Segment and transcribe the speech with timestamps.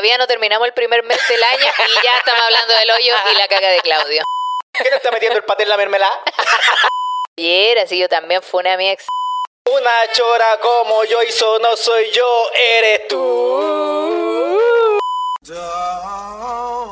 [0.00, 3.34] todavía no terminamos el primer mes del año y ya estamos hablando del hoyo y
[3.36, 4.24] la caga de Claudio.
[4.72, 6.22] ¿Qué no está metiendo el paté en la mermelada?
[7.36, 9.04] Ayer, así yo también fue a mi ex.
[9.66, 14.98] Una chora como yo hizo no soy yo, eres tú.
[15.42, 16.82] Darling,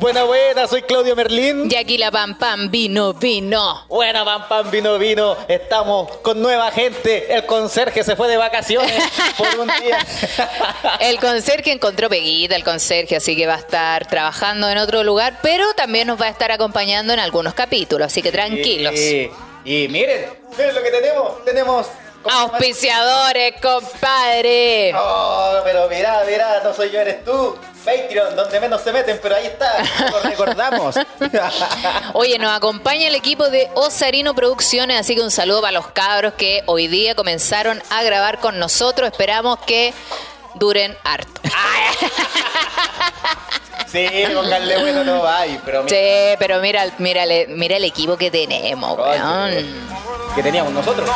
[0.00, 1.68] Buena, buena, soy Claudio Merlín.
[1.68, 3.84] Y aquí la pam pam vino, vino.
[3.88, 5.36] Buena, pam, pam, vino, vino.
[5.48, 7.34] Estamos con nueva gente.
[7.34, 9.02] El conserje se fue de vacaciones
[9.36, 9.98] por un día.
[11.00, 15.40] El conserje encontró peguita, el conserje, así que va a estar trabajando en otro lugar,
[15.42, 18.94] pero también nos va a estar acompañando en algunos capítulos, así que tranquilos.
[18.94, 19.30] Y,
[19.64, 21.44] y miren, miren lo que tenemos.
[21.44, 21.86] Tenemos.
[22.24, 24.92] Auspiciadores, compadre.
[24.94, 27.56] Oh, pero mira, mira, no soy yo, eres tú.
[27.84, 29.72] Patreon, donde menos se meten, pero ahí está.
[30.10, 30.96] Lo recordamos.
[32.14, 36.34] Oye, nos acompaña el equipo de Osarino Producciones, así que un saludo para los cabros
[36.34, 39.10] que hoy día comenzaron a grabar con nosotros.
[39.10, 39.94] Esperamos que
[40.54, 41.40] duren harto.
[43.86, 48.30] sí, pónganle bueno no hay, pero mira, Sí, pero mira, mira, mira el equipo que
[48.30, 49.52] tenemos, weón.
[50.34, 51.08] que teníamos nosotros.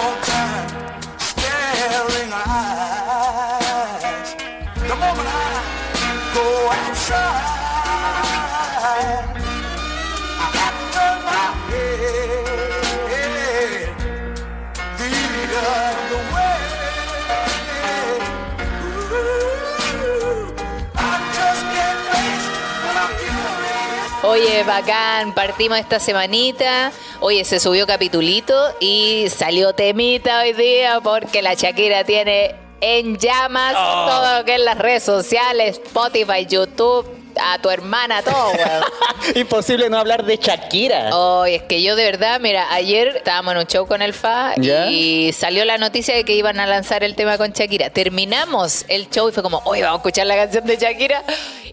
[24.25, 26.91] Oye, bacán, partimos esta semanita.
[27.21, 33.75] Oye, se subió capitulito y salió temita hoy día porque la Shakira tiene en llamas
[33.77, 34.07] Oh.
[34.11, 37.07] todo lo que es las redes sociales, Spotify, YouTube,
[37.41, 38.85] a tu hermana, todo, weón.
[39.37, 41.17] Imposible no hablar de Shakira.
[41.17, 44.53] Oye, es que yo de verdad, mira, ayer estábamos en un show con el FA
[44.59, 44.91] ¿Ya?
[44.91, 47.89] y salió la noticia de que iban a lanzar el tema con Shakira.
[47.91, 51.23] Terminamos el show y fue como, oye, vamos a escuchar la canción de Shakira.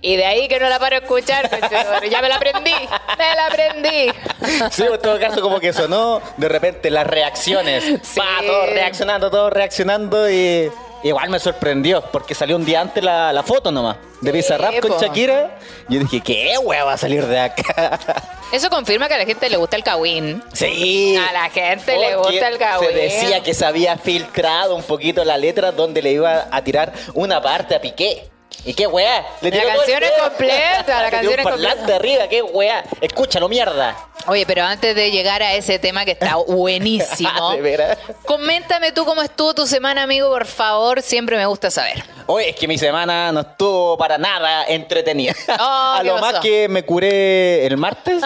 [0.02, 2.10] Y de ahí que no la paro de escuchar, conchetumare.
[2.10, 2.72] ya me la aprendí,
[3.18, 4.12] me la aprendí.
[4.72, 7.84] Sí, en todo caso como que sonó de repente las reacciones.
[7.84, 8.00] Sí.
[8.20, 10.72] Pa, todos reaccionando, todos reaccionando y
[11.04, 14.92] igual me sorprendió porque salió un día antes la, la foto nomás de Bizarrap con
[14.92, 15.00] po.
[15.00, 15.58] Shakira.
[15.88, 18.00] Yo dije, ¿qué wea va a salir de acá?
[18.52, 20.44] Eso confirma que a la gente le gusta el kawin.
[20.54, 21.16] sí.
[21.18, 22.90] A la gente le Porque gusta el kawin.
[22.90, 26.92] Se decía que se había filtrado un poquito la letra donde le iba a tirar
[27.14, 28.30] una parte a Piqué.
[28.66, 29.26] ¿Y qué weá?
[29.42, 31.96] Le La canción es completa, la canción es completa.
[31.96, 32.84] arriba, qué weá.
[33.02, 33.96] Escúchalo, mierda.
[34.28, 39.22] Oye, pero antes de llegar a ese tema que está buenísimo, De coméntame tú cómo
[39.22, 41.02] estuvo tu semana, amigo, por favor.
[41.02, 42.04] Siempre me gusta saber.
[42.28, 45.34] Oye, es que mi semana no estuvo para nada entretenida.
[45.60, 46.32] Oh, a ¿qué lo pasó?
[46.34, 48.22] más que me curé el martes.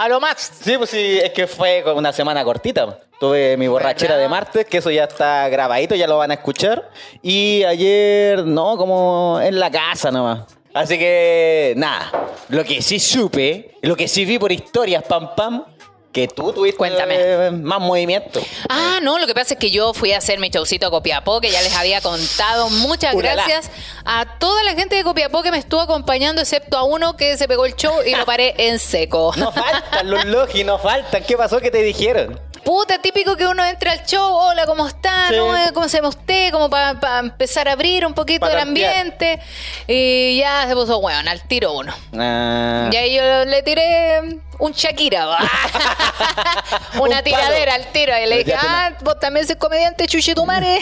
[0.00, 0.50] A lo max.
[0.62, 3.00] Sí, pues sí, es que fue con una semana cortita.
[3.20, 6.88] Tuve mi borrachera de martes, que eso ya está grabadito, ya lo van a escuchar.
[7.20, 10.46] Y ayer, no, como en la casa nomás.
[10.72, 12.10] Así que, nada,
[12.48, 15.66] lo que sí supe, lo que sí vi por historias, pam, pam,
[16.12, 17.14] que tú tuviste Cuéntame.
[17.18, 18.40] eh, más movimiento.
[18.68, 21.40] Ah, no, lo que pasa es que yo fui a hacer mi showcito a Copiapó,
[21.40, 22.68] que ya les había contado.
[22.70, 23.70] Muchas gracias
[24.04, 27.46] a toda la gente de Copiapó que me estuvo acompañando, excepto a uno que se
[27.46, 29.32] pegó el show y lo paré en seco.
[29.36, 31.22] No faltan los logis, no faltan.
[31.22, 32.40] ¿Qué pasó que te dijeron?
[32.64, 35.28] Puta, típico que uno entra al show, hola, ¿cómo está?
[35.28, 35.36] Sí.
[35.36, 35.56] ¿No?
[35.56, 36.52] Eh, ¿Cómo se llama usted?
[36.52, 39.40] Como para empezar a abrir un poquito Pa' el ambiente.
[39.86, 41.94] Y ya se puso, bueno, al tiro uno.
[42.18, 42.90] Ah.
[42.92, 45.26] Y ahí yo le tiré un Shakira.
[46.94, 48.12] Un Una tiradera al tiro.
[48.18, 50.80] Y le dije, ah, vos también sos comediante, chuchitumare.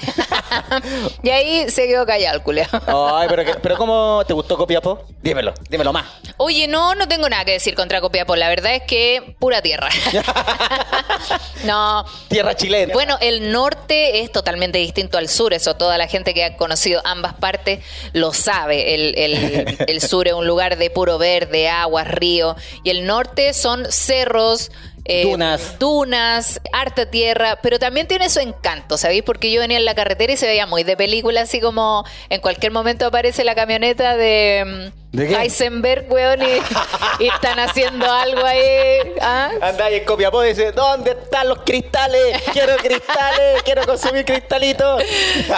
[1.22, 2.66] y ahí se quedó callado el culeo.
[2.86, 5.04] Ay, pero, que- pero ¿cómo te gustó Copiapó?
[5.22, 6.06] Dímelo, dímelo más.
[6.38, 8.36] Oye, no, no tengo nada que decir contra Copiapó.
[8.36, 9.88] La verdad es que pura tierra.
[11.64, 12.04] no.
[12.28, 12.92] Tierra chilena.
[12.94, 17.00] Bueno, el norte es totalmente distinto al sur, eso toda la gente que ha conocido
[17.04, 17.80] ambas partes
[18.12, 18.94] lo sabe.
[18.94, 23.52] El, el- el sur es un lugar de puro verde, aguas, río, y el norte
[23.54, 24.70] son cerros.
[25.04, 25.78] eh, Dunas.
[25.78, 29.22] dunas, harta tierra, pero también tiene su encanto, ¿sabéis?
[29.22, 32.40] Porque yo venía en la carretera y se veía muy de película, así como en
[32.42, 35.36] cualquier momento aparece la camioneta de, mm, ¿De qué?
[35.36, 39.14] Heisenberg, weón, y, y están haciendo algo ahí.
[39.22, 39.50] ¿ah?
[39.62, 42.42] Anda ahí en Copiapó y dice, ¿dónde están los cristales?
[42.52, 45.02] Quiero cristales, quiero consumir cristalitos.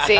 [0.06, 0.18] Sí,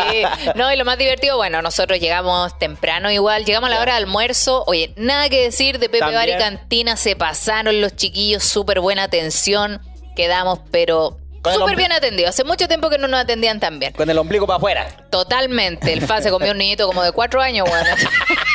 [0.56, 3.99] no, y lo más divertido, bueno, nosotros llegamos temprano igual, llegamos a la hora de
[3.99, 4.65] almuerzo.
[4.67, 6.12] Oye, nada que decir de Pepe.
[6.12, 9.81] Bar y Cantina, se pasaron los chiquillos, súper buena atención,
[10.17, 11.19] quedamos, pero
[11.53, 12.31] súper bien atendidos.
[12.31, 13.93] Hace mucho tiempo que no nos atendían tan bien.
[13.93, 14.88] Con el ombligo para afuera.
[15.11, 15.93] Totalmente.
[15.93, 17.91] El FA se comió un niñito como de cuatro años, bueno.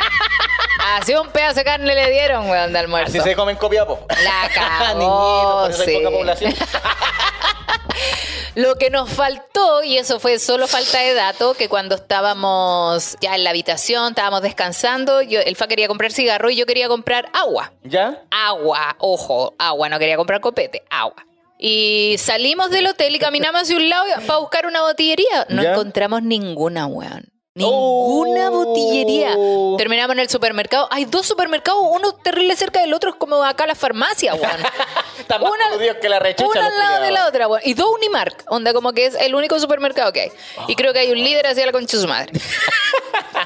[0.87, 3.09] Así un pedazo de carne le dieron, weón, de almuerzo.
[3.09, 4.05] Así se comen Copiapó.
[4.23, 5.95] La cagó, sí.
[5.97, 6.53] poca población.
[8.55, 13.35] Lo que nos faltó, y eso fue solo falta de dato, que cuando estábamos ya
[13.35, 17.29] en la habitación, estábamos descansando, yo, el fa quería comprar cigarro y yo quería comprar
[17.33, 17.73] agua.
[17.83, 18.21] ¿Ya?
[18.29, 21.25] Agua, ojo, agua, no quería comprar copete, agua.
[21.57, 25.47] Y salimos del hotel y caminamos hacia un lado para buscar una botillería.
[25.49, 25.71] No ¿Ya?
[25.71, 27.34] encontramos ninguna, weón.
[27.57, 28.65] Ninguna Oh.
[28.65, 29.33] botillería.
[29.77, 30.89] Terminamos en el supermercado.
[30.91, 34.57] Hay dos supermercados, uno terrible cerca del otro, es como acá la farmacia, weón.
[35.73, 37.61] Jodidos que la Una al lado de la otra, weón.
[37.63, 40.31] Y dos Unimark, onda como que es el único supermercado que hay.
[40.67, 42.33] Y creo que hay un líder hacia la concha de su madre.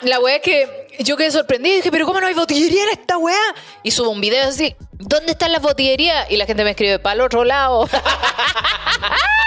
[0.01, 2.89] La weá es que yo quedé sorprendida y dije, pero ¿cómo no hay botillería en
[2.89, 3.37] esta weá?
[3.83, 6.31] Y subo un video así, ¿dónde están las botillerías?
[6.31, 7.87] Y la gente me escribe, para el otro lado.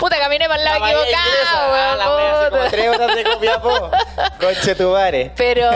[0.00, 1.74] Puta, caminé para el lado La equivocado.
[1.74, 2.16] Ah, la como
[2.58, 2.70] weón.
[2.70, 3.90] tres horas de Copiapó.
[4.40, 5.32] Conche tu madre.
[5.36, 5.70] Pero,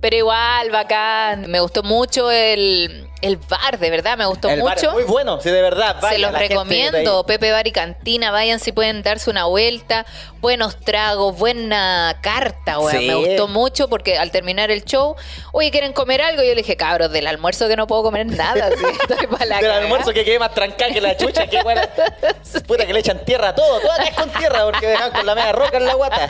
[0.00, 1.50] pero igual, bacán.
[1.50, 4.94] Me gustó mucho el, el bar, de verdad, me gustó El bar es mucho.
[4.94, 5.96] muy bueno, sí, de verdad.
[5.96, 7.24] Se vaya, los gente de recomiendo.
[7.26, 10.04] Pepe Bar y Cantina, vayan si pueden darse una vuelta.
[10.40, 12.98] Buenos tragos, buena carta, weón.
[12.98, 13.06] Sí.
[13.06, 15.14] Me gustó mucho porque al terminar el show,
[15.52, 16.42] oye, ¿quieren comer algo?
[16.42, 18.66] Yo le dije, cabros, del almuerzo que no puedo comer nada.
[18.66, 19.76] así, estoy pa' la Del cagá".
[19.78, 21.88] almuerzo que quede más trancada que la chucha, que buena.
[22.66, 25.34] Puta que le echan tierra a todo, todo es con tierra porque dejan con la
[25.36, 26.28] media roca en la guata.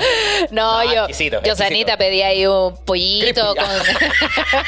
[0.51, 3.95] No, No, yo, exquisito, yo Sanita pedí ahí un pollito Crispy.
[3.95, 4.65] con,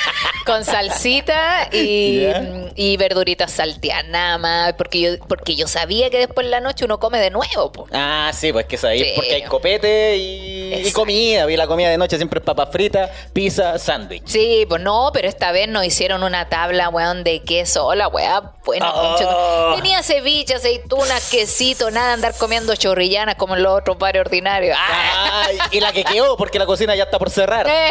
[0.47, 2.71] con salsita y, Ya.
[2.77, 6.85] y verduritas salteadas, nada más, porque yo, porque yo sabía que después en la noche
[6.85, 7.87] uno come de nuevo, po.
[7.93, 9.13] Ah, sí, pues que es ahí, Sí.
[9.15, 11.51] porque hay copete y, comida.
[11.51, 14.23] Y la comida de noche siempre es papas fritas, pizza, sándwich.
[14.27, 17.87] Sí, pues no, pero esta vez nos hicieron una tabla, weón, de queso.
[17.87, 18.93] Hola, weá, buena.
[18.95, 19.75] Oh.
[19.77, 24.77] Tenía ceviche, aceitunas, quesito, nada andar comiendo chorrillanas como en los otros bares ordinarios.
[24.81, 25.47] ¡Ah!
[25.71, 27.67] Y la que quedó, porque la cocina ya está por cerrar.
[27.69, 27.91] Eh.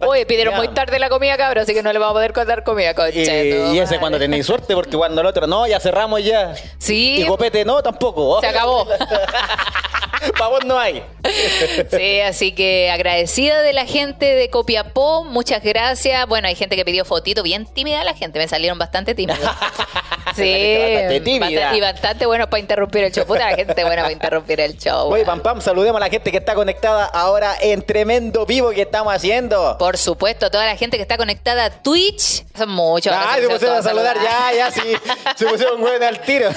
[0.06, 2.64] Oye, pidieron muy tarde la comida, cabrón, así que no le vamos a poder contar
[2.64, 3.44] comida, concha.
[3.72, 6.54] Y, ese cuando tenéis suerte, porque cuando el otro, no, ya cerramos ya.
[6.78, 7.22] Sí.
[7.22, 8.40] Y copete, no, tampoco.
[8.40, 8.86] Se acabó.
[10.38, 11.02] Para vos no hay.
[11.90, 16.26] Sí, así que agradecida de la gente de Copiapó, muchas gracias.
[16.26, 19.40] Bueno, hay gente que pidió fotito, bien tímida la gente, me salieron bastante tímidos.
[20.36, 21.46] Sí, Bastante tímida.
[21.50, 23.26] bastante- y bastante buenos para interrumpir el show.
[23.26, 25.12] Puta, la gente buena para interrumpir el show.
[25.12, 28.80] Oye, pam pam, saludemos a la gente que está conectada ahora en tremendo vivo que
[28.82, 29.76] estamos haciendo.
[29.78, 33.12] Por supuesto, toda la gente que está conectada a Twitch, son muchos.
[33.14, 34.94] Ay, se pusieron a saludar, ya, ya, sí.
[35.36, 36.48] Se pusieron buena al tiro.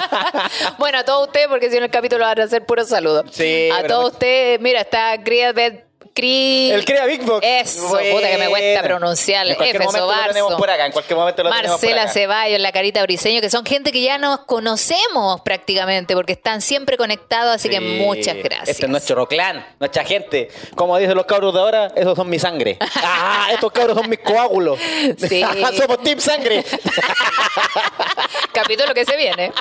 [0.78, 3.24] bueno, a todos ustedes, porque si no el capítulo van a ser saludos.
[3.32, 5.84] Sí, A todos ustedes, mira, está Criabet.
[6.14, 6.70] Cri...
[6.70, 7.44] El Crea Big Box.
[7.44, 9.48] Eso, puta que me cuesta pronunciar.
[9.48, 10.28] En cualquier F, momento lo Sobarzo.
[10.28, 12.12] tenemos por acá, en cualquier momento lo tenemos por Marcela acá.
[12.12, 16.96] Ceballos, la carita briseño, que son gente que ya nos conocemos prácticamente, porque están siempre
[16.96, 18.68] conectados, así que muchas gracias.
[18.68, 20.50] Este es nuestro clan, nuestra gente.
[20.76, 22.78] Como dicen los cabros de ahora, esos son mi sangre.
[23.06, 24.78] Ah, estos cabros son mis coágulos.
[25.28, 25.42] Sí.
[25.76, 26.64] Somos Team Sangre.
[28.52, 29.52] Capítulo que se viene.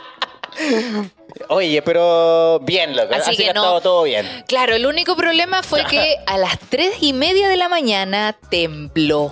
[1.50, 3.14] Oye, pero bien, loco.
[3.14, 3.62] Así, Así, que, que, ha no.
[3.62, 4.26] estado todo bien.
[4.48, 9.32] Claro, el único problema fue que a las tres y media de la mañana tembló.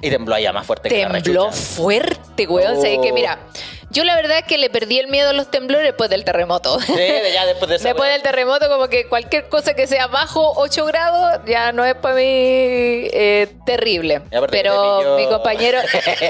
[0.00, 2.76] Y tembló allá más fuerte que la Tembló fuerte, weón.
[2.76, 3.38] O sea, que mira,
[3.92, 6.80] yo la verdad es que le perdí el miedo a los temblores después del terremoto.
[6.80, 6.94] Sí,
[7.32, 10.84] ya después de esa Después del terremoto, como que cualquier cosa que sea bajo 8
[10.86, 14.22] grados ya no es para mí eh, terrible.
[14.50, 15.80] Pero mi compañero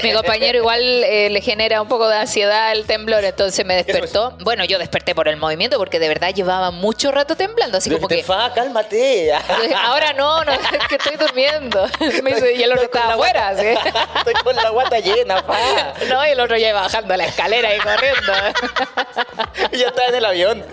[0.02, 4.36] mi compañero igual eh, le genera un poco de ansiedad el temblor, entonces me despertó.
[4.40, 8.08] Bueno, yo desperté por el movimiento porque de verdad llevaba mucho rato temblando, así como
[8.08, 8.22] que...
[8.22, 9.32] Fa, cálmate.
[9.76, 11.86] Ahora no, no, es que estoy durmiendo.
[12.22, 13.66] Me dice, y el otro estaba afuera, ¿sí?
[14.16, 15.94] Estoy con la guata llena, fa.
[16.08, 18.32] No, y el otro ya iba bajando la escalera y corriendo.
[19.72, 20.64] Y ya estaba en el avión.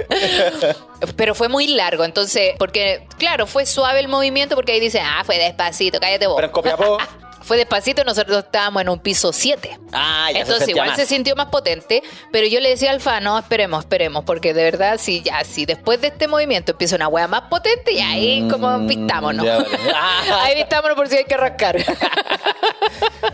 [1.16, 5.24] Pero fue muy largo, entonces, porque, claro, fue suave el movimiento, porque ahí dice, ah,
[5.26, 6.36] fue despacito, cállate vos.
[6.36, 6.98] Pero en Copiapó.
[7.50, 9.80] Fue despacito, nosotros estábamos en un piso 7.
[9.92, 10.98] Ah, ya Entonces igual más.
[10.98, 14.62] se sintió más potente, pero yo le decía al Alfa, no, esperemos, esperemos, porque de
[14.62, 18.48] verdad, si ya, si después de este movimiento empieza una hueá más potente, y ahí
[18.52, 19.44] como vistámonos.
[19.44, 19.94] Mm, vale.
[19.96, 20.42] Ah.
[20.44, 21.78] ahí vistámonos por si hay que rascar.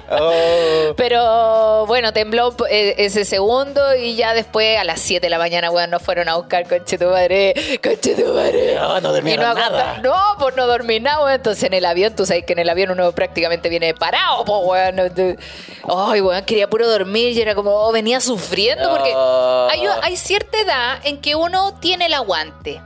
[0.10, 0.94] Oh.
[0.96, 5.72] Pero bueno, tembló eh, ese segundo y ya después a las 7 de la mañana,
[5.72, 7.54] weón, nos fueron a buscar conche tu madre,
[7.84, 8.76] conche tu madre.
[8.76, 10.00] No, no durmieron Y nada.
[10.04, 11.34] No, pues no dormí nada, weón.
[11.34, 14.62] Entonces en el avión, tú sabes que en el avión uno prácticamente viene parado, pues,
[14.64, 15.38] weón.
[15.90, 19.68] Ay, weón, quería puro dormir y era como, oh, venía sufriendo porque Oh.
[19.72, 22.82] hay, hay cierta edad en que uno tiene el aguante.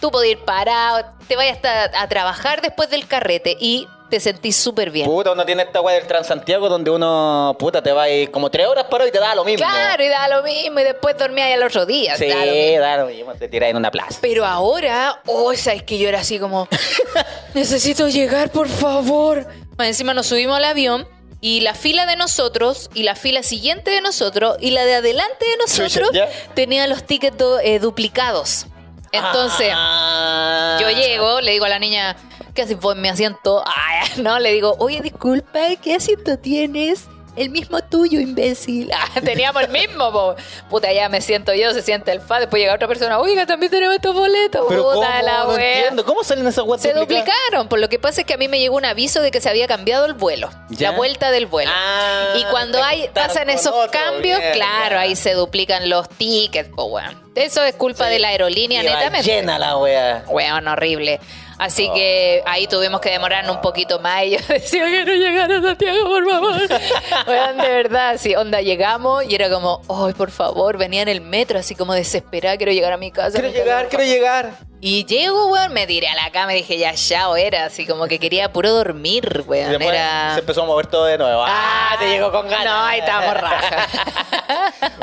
[0.00, 4.92] Tú podés ir parado, te vayas a trabajar después del carrete y te sentís súper
[4.92, 5.06] bien.
[5.06, 8.48] Puta, uno tiene esta weá del Transantiago donde uno, puta, te va a ir como
[8.48, 9.66] tres horas parado y te da lo mismo.
[9.66, 12.16] Claro, y da lo mismo, y después dormía al otro día.
[12.16, 12.80] Sí, da lo mismo.
[12.80, 14.18] da lo mismo, te tiras en una plaza.
[14.20, 16.68] Pero ahora, oh, sabes que yo era así como,
[17.54, 19.48] necesito llegar, por favor.
[19.76, 21.08] Más encima nos subimos al avión
[21.40, 25.44] y la fila de nosotros y la fila siguiente de nosotros y la de adelante
[25.44, 26.28] de nosotros ¿ya?
[26.54, 28.66] tenía los tickets eh, duplicados.
[29.10, 30.78] Entonces, Ah.
[30.80, 32.16] yo llego, le digo a la niña,
[32.54, 33.62] ¿qué haces vos en mi asiento?
[33.66, 37.06] Ay, no, le digo, oye, disculpa, ¿qué asiento tienes?
[37.36, 38.92] El mismo tuyo, imbécil.
[39.16, 40.36] Ah, teníamos el mismo, po.
[40.70, 42.38] Puta, ya me siento yo, se siente el fa.
[42.38, 44.64] Después llega otra persona, oiga, también tenemos estos boletos.
[44.68, 45.22] Pero Puta ¿cómo?
[45.24, 45.78] la no wea.
[45.78, 46.04] entiendo.
[46.04, 47.24] ¿Cómo salen esas weas Se duplicadas?
[47.26, 49.40] duplicaron, por lo que pasa es que a mí me llegó un aviso de que
[49.40, 50.92] se había cambiado el vuelo, ¿Ya?
[50.92, 51.72] la vuelta del vuelo.
[51.74, 56.84] Ah, y cuando hay pasan esos otro, cambios, claro, ahí se duplican los tickets, po,
[56.84, 57.20] weón.
[57.34, 59.26] Eso es culpa de la aerolínea, netamente.
[59.28, 60.24] llena la wea.
[60.28, 61.18] Weón, horrible.
[61.58, 65.62] Así que ahí tuvimos que demorarnos un poquito más y yo decía quiero llegar a
[65.62, 66.60] Santiago, por favor.
[67.26, 71.20] Weón, de verdad, sí, onda, llegamos y era como, ay, por favor, venía en el
[71.20, 73.38] metro así como desesperada, quiero llegar a mi casa.
[73.38, 74.14] Quiero llegar, quiero favor".
[74.16, 74.73] llegar.
[74.86, 78.06] Y llego, weón, me tiré a la cama y dije, ya, chao, era así como
[78.06, 79.70] que quería puro dormir, Y weón.
[79.70, 80.34] después Era...
[80.34, 81.42] se empezó a mover todo de nuevo.
[81.46, 81.96] ¡Ah!
[81.98, 82.66] Te llegó con ganas.
[82.66, 83.88] No, ahí estábamos rajas.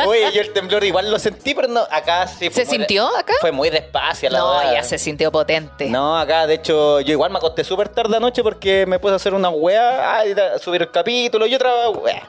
[0.06, 3.34] Oye, yo el temblor igual lo sentí, pero no, acá sí ¿Se de- sintió acá?
[3.42, 5.86] Fue muy despacio la No, ya se sintió potente.
[5.90, 9.16] No, acá, de hecho, yo igual me acosté súper tarde anoche porque me puse a
[9.16, 12.22] hacer una weá, ah, y subir el capítulo y otra weá.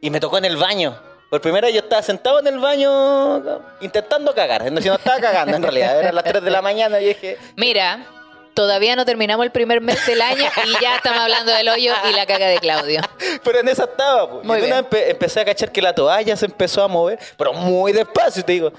[0.00, 0.98] Y me tocó en el baño.
[1.30, 4.70] Por primera vez yo estaba sentado en el baño intentando cagar.
[4.70, 5.98] No, si no estaba cagando en realidad.
[6.00, 8.06] Eran las 3 de la mañana y dije, Mira,
[8.54, 12.12] todavía no terminamos el primer mes del año y ya estamos hablando del hoyo y
[12.14, 13.00] la caga de Claudio.
[13.44, 14.30] pero en esa estaba.
[14.30, 14.44] Pues.
[14.44, 17.52] Muy y una empe- empecé a cachar que la toalla se empezó a mover, pero
[17.52, 18.40] muy despacio.
[18.40, 18.72] Y te digo,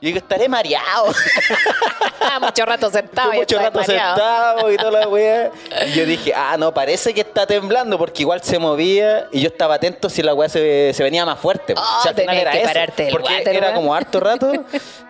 [0.00, 1.12] yo digo, estaré mareado.
[2.20, 3.32] Ah, mucho rato sentado.
[3.34, 4.16] y mucho rato mareado.
[4.16, 5.50] sentado y toda la weá.
[5.86, 9.48] Y yo dije, ah, no, parece que está temblando porque igual se movía y yo
[9.48, 11.74] estaba atento si la weá se, se venía más fuerte.
[11.76, 13.94] Oh, O sea, al final tenés era que eso, pararte del porque water, era como
[13.94, 14.52] harto rato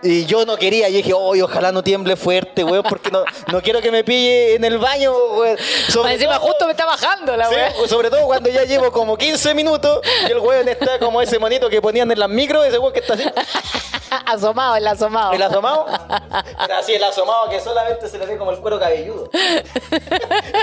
[0.03, 0.89] y yo no quería.
[0.91, 4.55] Yo dije, oye, ojalá no tiemble fuerte, weón, porque no, no quiero que me pille
[4.55, 5.57] en el baño, weón.
[5.89, 7.73] Sobre encima todo- justo me está bajando la Sí, weá.
[7.89, 11.69] sobre todo cuando ya llevo como 15 minutos y el weón está como ese monito
[11.71, 13.25] que ponían en las micros, ese weón que está así,
[14.27, 15.33] asomado, el asomado.
[15.33, 15.87] el asomado.
[16.79, 19.31] Así, el asomado que solamente se le ve como el cuero cabelludo.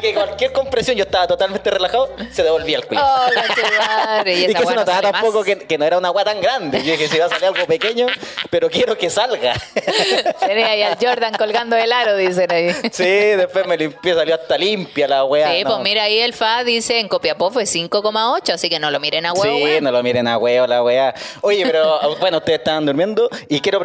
[0.02, 3.02] que cualquier compresión, yo estaba totalmente relajado, se devolvía el culo.
[3.04, 6.24] Oh, conchetumare, y Y que se no notaba tampoco que, que no era una agua
[6.24, 6.84] tan grande.
[6.84, 8.08] Yo dije, si va a salir algo pequeño,
[8.50, 9.54] pero quiero que salga.
[10.40, 12.72] Tenés ahí al Jordan colgando del aro, dicen ahí.
[12.92, 15.52] sí, después me limpié, salió hasta limpia la weá.
[15.52, 15.72] Sí, no.
[15.72, 19.26] pues mira ahí el FA dice en Copiapó fue 5,8, así que no lo miren
[19.26, 19.58] a huevo.
[19.58, 21.14] Sí, no lo miren a huevo la weá.
[21.42, 23.80] Oye, pero bueno, ustedes estaban durmiendo y quiero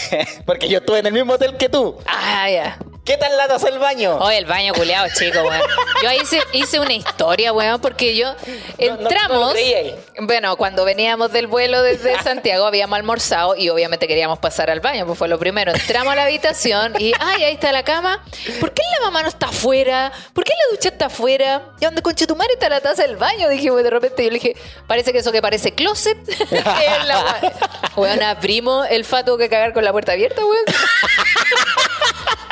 [0.46, 1.96] porque yo estuve en el mismo hotel que tú.
[2.06, 2.78] Ah, ya.
[3.04, 4.18] ¿Qué tal la taza del baño?
[4.18, 5.62] Oye, el baño culeado, chico, weón.
[6.02, 8.36] Yo ahí hice, hice una historia, weón, porque yo no
[8.78, 9.52] entramos.
[9.52, 9.94] creí ahí.
[10.20, 15.06] bueno, cuando veníamos del vuelo desde Santiago habíamos almorzado y obviamente queríamos pasar al baño,
[15.06, 15.72] pues fue lo primero.
[15.72, 18.22] Entramos a la habitación y, ay, ahí está la cama.
[18.60, 20.12] ¿Por qué la mamá no está afuera?
[20.32, 21.72] ¿Por qué la ducha está afuera?
[21.80, 23.48] ¿Y dónde conche tu madre está la taza del baño?
[23.48, 26.16] Dije, weón, de repente yo le dije, parece que eso que parece closet.
[27.06, 27.52] la.
[27.96, 30.64] Weón, abrimos el fato que cagar con la puerta abierta, weón.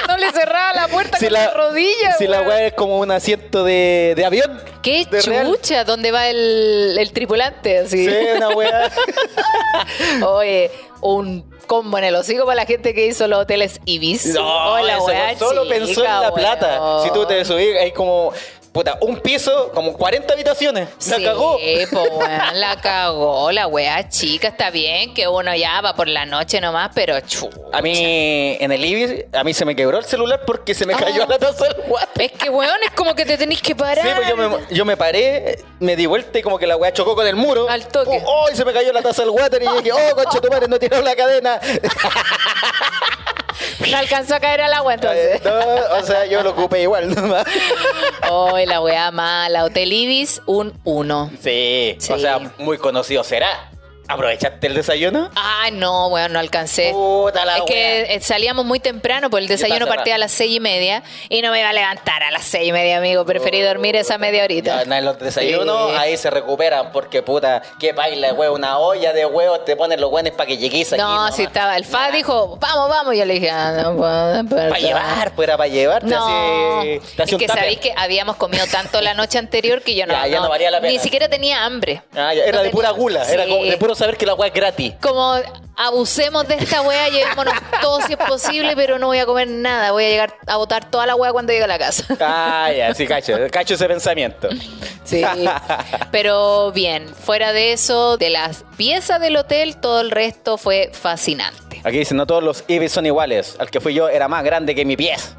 [0.09, 3.64] No le cerraba la puerta con la, rodilla, Si la weá es como un asiento
[3.64, 4.61] de, de avión.
[4.83, 5.47] Qué de real.
[5.47, 7.78] chucha, ¿dónde va el, el tripulante?
[7.78, 8.09] Así.
[8.09, 8.90] Sí, una weá.
[10.26, 14.26] Oye, un combo en el hocico para la gente que hizo los hoteles Ibis.
[14.35, 17.02] No, la ese weá weón solo chica, pensó en la plata.
[17.04, 18.33] Si tú te subís, hay como,
[18.73, 20.89] puta, un piso, como 40 habitaciones.
[21.09, 21.59] La Sí, cagó.
[21.91, 26.27] po, weón, la cagó, la weá chica, está bien que uno ya va por la
[26.27, 27.49] noche nomás, pero chu.
[27.73, 30.95] A mí, en el Ibis, a mí se me quebró el celular porque se me
[30.95, 31.27] cayó Ah.
[31.29, 32.09] la taza del water.
[32.23, 34.05] Es que weón, es como que te tenés que parar.
[34.07, 36.93] Sí, pues yo me, yo me paré, me di vuelta y como que la weá
[36.93, 37.69] chocó con el muro.
[37.69, 38.23] Al toque.
[38.27, 38.47] ¡Oh!
[38.53, 40.79] y se me cayó la taza del water y dije, ¡oh, concha tu madre, no
[40.79, 41.61] tiró la cadena!
[43.91, 45.43] No alcanzó a caer al agua entonces.
[45.45, 47.45] no, o sea, yo lo ocupé igual nomás.
[48.31, 49.65] Oye, la weá mala.
[49.65, 51.31] Hotel Ibis, un 1.
[51.41, 52.13] Sí, Sí.
[52.13, 53.71] o sea, muy conocido será.
[54.11, 55.31] ¿Aprovechaste el desayuno?
[55.35, 56.91] Ay, no, weón, no alcancé.
[56.93, 60.57] Puta la es que eh, salíamos muy temprano, porque el desayuno partía a las seis
[60.57, 63.27] y media y no me iba a levantar a las seis y media, amigo.
[63.27, 64.83] Preferí dormir esa media horita.
[64.85, 65.97] Ya, en los desayunos Sí.
[65.99, 70.11] ahí se recuperan porque puta, qué baila, huevo, una olla de huevos te ponen los
[70.11, 71.03] buenos para que llegues aquí.
[71.03, 71.77] No, si estaba.
[71.77, 73.15] El FA dijo, vamos, vamos.
[73.15, 74.45] Y yo le dije, ah, no puedo.
[74.49, 76.05] Para llevar, pues era para llevar.
[76.05, 79.95] No, hace- hace es un que sabéis que habíamos comido tanto la noche anterior que
[79.95, 80.93] yo no, Ya, ya no valía la pena.
[80.95, 82.03] ni siquiera tenía hambre.
[82.17, 83.50] Ah, ya, era No de pura gula, era Sí.
[83.50, 84.95] como de puro saber que la agua es gratis.
[85.00, 85.35] Como
[85.76, 89.93] abusemos de esta wea, llevémonos todo si es posible, pero no voy a comer nada.
[89.93, 92.05] Voy a llegar a botar toda la wea cuando llegue a la casa.
[92.21, 94.49] Ah, ya, sí, cacho, cacho ese pensamiento.
[95.05, 95.23] Sí.
[96.11, 101.81] Pero bien, fuera de eso, de las piezas del hotel, todo el resto fue fascinante.
[101.85, 103.57] Aquí dicen, no todos los Ibis son iguales.
[103.59, 105.35] Al que fui yo era más grande que mi pies.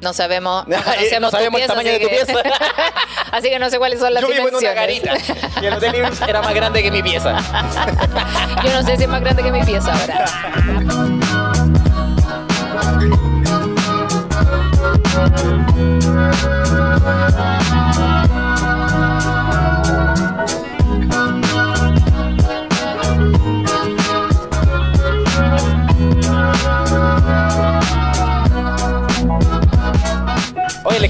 [0.00, 0.76] No sabemos, no
[1.20, 2.32] No sabemos el pieza, tamaño así de tu que- pieza.
[3.32, 5.02] así que no sé cuáles son las yo vivo en una dimensiones.
[5.04, 5.60] garita.
[5.62, 7.36] Y el hotel Ibis era más grande que mi pieza.
[8.64, 11.30] Yo no sé si es más grande que mi pieza ahora.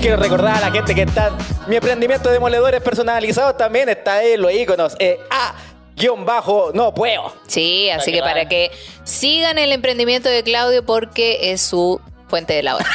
[0.00, 1.30] Les quiero recordar a la gente que está.
[1.66, 4.96] Mi emprendimiento de moledores personalizados también está en los iconos.
[4.98, 5.54] Eh, a
[5.94, 7.34] guion bajo, no puedo.
[7.46, 8.70] Sí, así que para que
[9.04, 12.86] sigan el emprendimiento de Claudio porque es su fuente de la hora.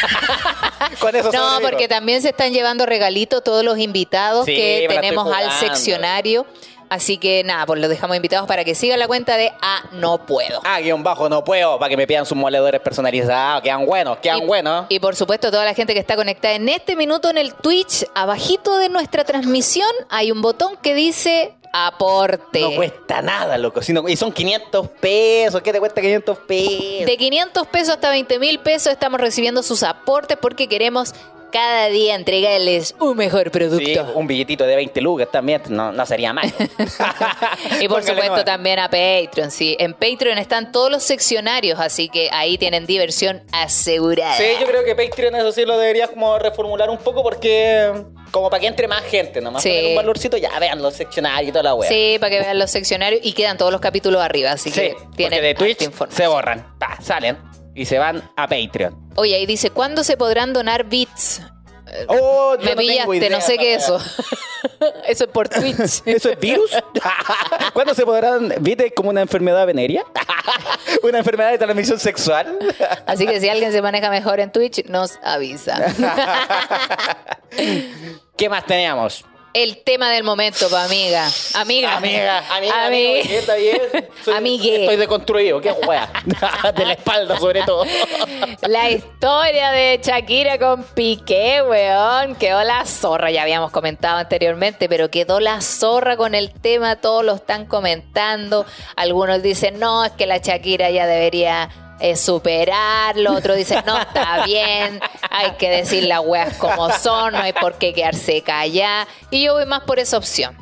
[1.00, 5.32] Con eso No, porque también se están llevando regalitos todos los invitados Sí, que tenemos
[5.32, 6.48] al seccionario.
[6.90, 10.20] Así que nada, pues los dejamos invitados para que sigan la cuenta de A No
[10.26, 10.62] Puedo.
[10.64, 11.80] A guion bajo, no puedo.
[11.80, 13.62] Para que me pidan sus moledores personalizados.
[13.64, 14.86] Quedan buenos, quedan y, buenos.
[14.90, 18.06] y por supuesto, toda la gente que está conectada en este minuto en el Twitch,
[18.14, 22.62] abajito de nuestra transmisión, hay un botón que dice aporte.
[22.62, 23.82] No cuesta nada, loco.
[23.82, 25.62] sino- y son 500 pesos.
[25.62, 27.06] ¿Qué te cuesta 500 pesos?
[27.06, 31.14] De 500 pesos hasta 20 mil pesos estamos recibiendo sus aportes porque queremos
[31.56, 33.86] cada día entregarles un mejor producto.
[33.86, 36.52] Sí, un billetito de 20 lucas también no, no sería mal.
[37.80, 39.76] Y por Póngale supuesto también a Patreon, sí.
[39.80, 44.36] En Patreon están todos los seccionarios, así que ahí tienen diversión asegurada.
[44.38, 47.92] Sí, yo creo que Patreon eso sí lo deberías como reformular un poco porque
[48.32, 49.70] como para que entre más gente, nomás Sí.
[49.70, 51.88] poner un valorcito, ya vean los seccionarios y toda la wea.
[51.90, 54.96] Sí, para que vean los seccionarios y quedan todos los capítulos arriba, así Sí, que
[55.16, 57.38] tienen de Twitch se borran, pa, salen
[57.74, 59.05] y se van a Patreon.
[59.16, 61.42] Oye, ahí dice, ¿cuándo se podrán donar bits?
[62.08, 64.00] Oh, Me no pillaste, idea no sé qué es eso.
[65.08, 66.02] eso es por Twitch.
[66.06, 66.72] ¿Eso es virus?
[67.74, 68.54] ¿Cuándo se podrán?
[68.60, 70.04] ¿Viste como una enfermedad venérea?
[71.04, 72.58] ¿Una enfermedad de transmisión sexual?
[73.06, 75.94] Así que si alguien se maneja mejor en Twitch, nos avisa.
[78.36, 79.24] ¿Qué más teníamos?
[79.56, 81.30] El tema del momento, pa' amiga.
[81.54, 81.96] Amiga.
[81.96, 83.38] Amiga, amiga, Ami- amigo, ¿qué?
[83.38, 83.80] ¿está bien?
[84.26, 84.82] Soy- Amigue.
[84.82, 86.12] Estoy deconstruido, qué wea.
[86.76, 87.86] De la espalda, sobre todo.
[88.68, 92.36] La historia de Shakira con Piqué, weón.
[92.36, 97.24] Quedó la zorra, ya habíamos comentado anteriormente, pero quedó la zorra con el tema, todos
[97.24, 98.66] lo están comentando.
[98.98, 103.34] Algunos dicen, no, es que la Shakira ya debería eh, superarlo.
[103.34, 107.76] Otros dicen, no, está bien, hay que decir las weas como son, no hay por
[107.76, 109.08] qué quedarse callada.
[109.30, 110.58] Y yo voy más por esa opción.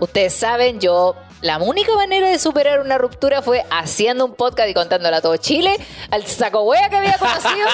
[0.00, 4.72] Ustedes saben, yo la única manera de superar una ruptura fue haciendo un podcast y
[4.72, 5.76] contándole a todo Chile,
[6.10, 7.68] al saco wea que había conocido.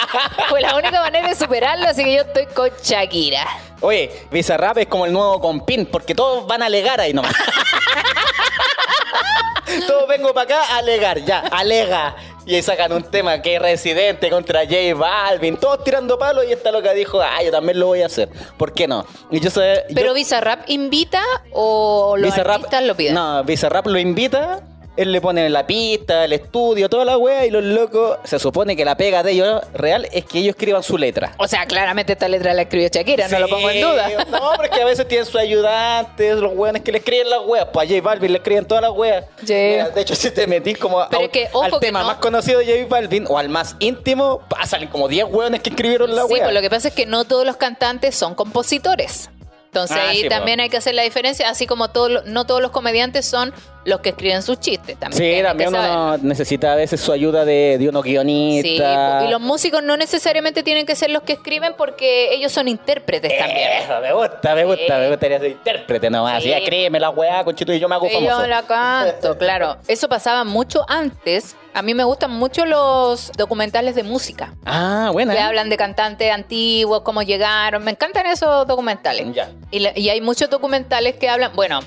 [0.49, 3.47] fue la única manera de superarlo, así que yo estoy con Shakira.
[3.81, 7.33] Oye, Bizarrap es como el nuevo compin, porque todos van a alegar ahí nomás.
[9.87, 12.17] todos vengo para acá a alegar, ya, alega.
[12.51, 16.53] Y ahí sacan un tema que es residente contra J Balvin, todos tirando palos y
[16.53, 18.29] esta loca dijo, ah, yo también lo voy a hacer.
[18.57, 19.07] ¿Por qué no?
[19.31, 23.15] Y yo sé, yo- Pero Bizarrap invita o los Bizarrap- artistas lo piden.
[23.15, 24.63] No, Bizarrap lo invita,
[24.96, 28.76] él le pone la pista, el estudio, toda la wea, y los locos, se supone
[28.76, 31.33] que la pega de ellos real es que ellos escriban su letra.
[31.38, 34.09] O sea, claramente esta letra la escribió Shakira, no Sí, lo pongo en duda.
[34.31, 37.40] No, pero es que a veces tienen sus ayudantes, los weones que le escriben las
[37.46, 37.66] weas.
[37.72, 39.24] Pues a J Balvin le escriben todas las weas.
[39.44, 39.55] Sí.
[39.55, 42.00] Mira, de hecho, si te metís como Pero a- es que, ojo al que tema
[42.00, 42.07] no.
[42.07, 46.14] más conocido de J Balvin o al más íntimo, salen como 10 weones que escribieron
[46.14, 46.42] la Sí, wea.
[46.44, 49.31] pues lo que pasa es que no todos los cantantes son compositores.
[49.66, 51.88] Entonces Ah, ahí sí, también hay que hacer la diferencia, así como
[52.26, 54.99] no todos los comediantes son los que escriben sus chistes.
[54.99, 59.23] También Sí, también uno necesita a veces su ayuda de, de unos Sí, guionistas.
[59.23, 62.69] po- y los músicos no necesariamente tienen que ser los que escriben porque ellos son
[62.69, 63.69] intérpretes también.
[64.03, 64.93] Me gusta, me gusta, Sí.
[65.01, 66.43] me gustaría ser intérprete nomás.
[66.43, 66.51] Sí.
[66.51, 68.40] Ya créeme la weá, conchito, y yo me hago famoso.
[68.43, 69.77] yo la canto, claro.
[69.88, 71.57] Eso pasaba mucho antes.
[71.73, 74.55] A mí me gustan mucho los documentales de música.
[74.66, 75.33] Ah, buena.
[75.33, 75.43] Que ¿eh?
[75.43, 77.85] hablan de cantantes antiguos, cómo llegaron.
[77.85, 79.27] Me encantan esos documentales.
[79.33, 79.51] Ya.
[79.71, 81.53] Y hay muchos documentales que hablan.
[81.55, 81.79] Bueno,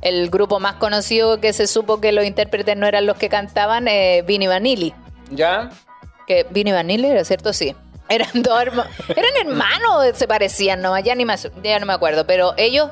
[0.00, 3.88] el grupo más conocido que se supo que los intérpretes no eran los que cantaban,
[3.88, 4.94] eh, Vinny Vanilli.
[5.30, 5.70] ¿Ya?
[6.26, 7.74] Que Vinny Vanilli era cierto, sí.
[8.08, 8.92] Eran dos hermanos.
[9.08, 12.26] Eran hermanos, se parecían, no, ya, ni me, ya no me acuerdo.
[12.26, 12.90] Pero ellos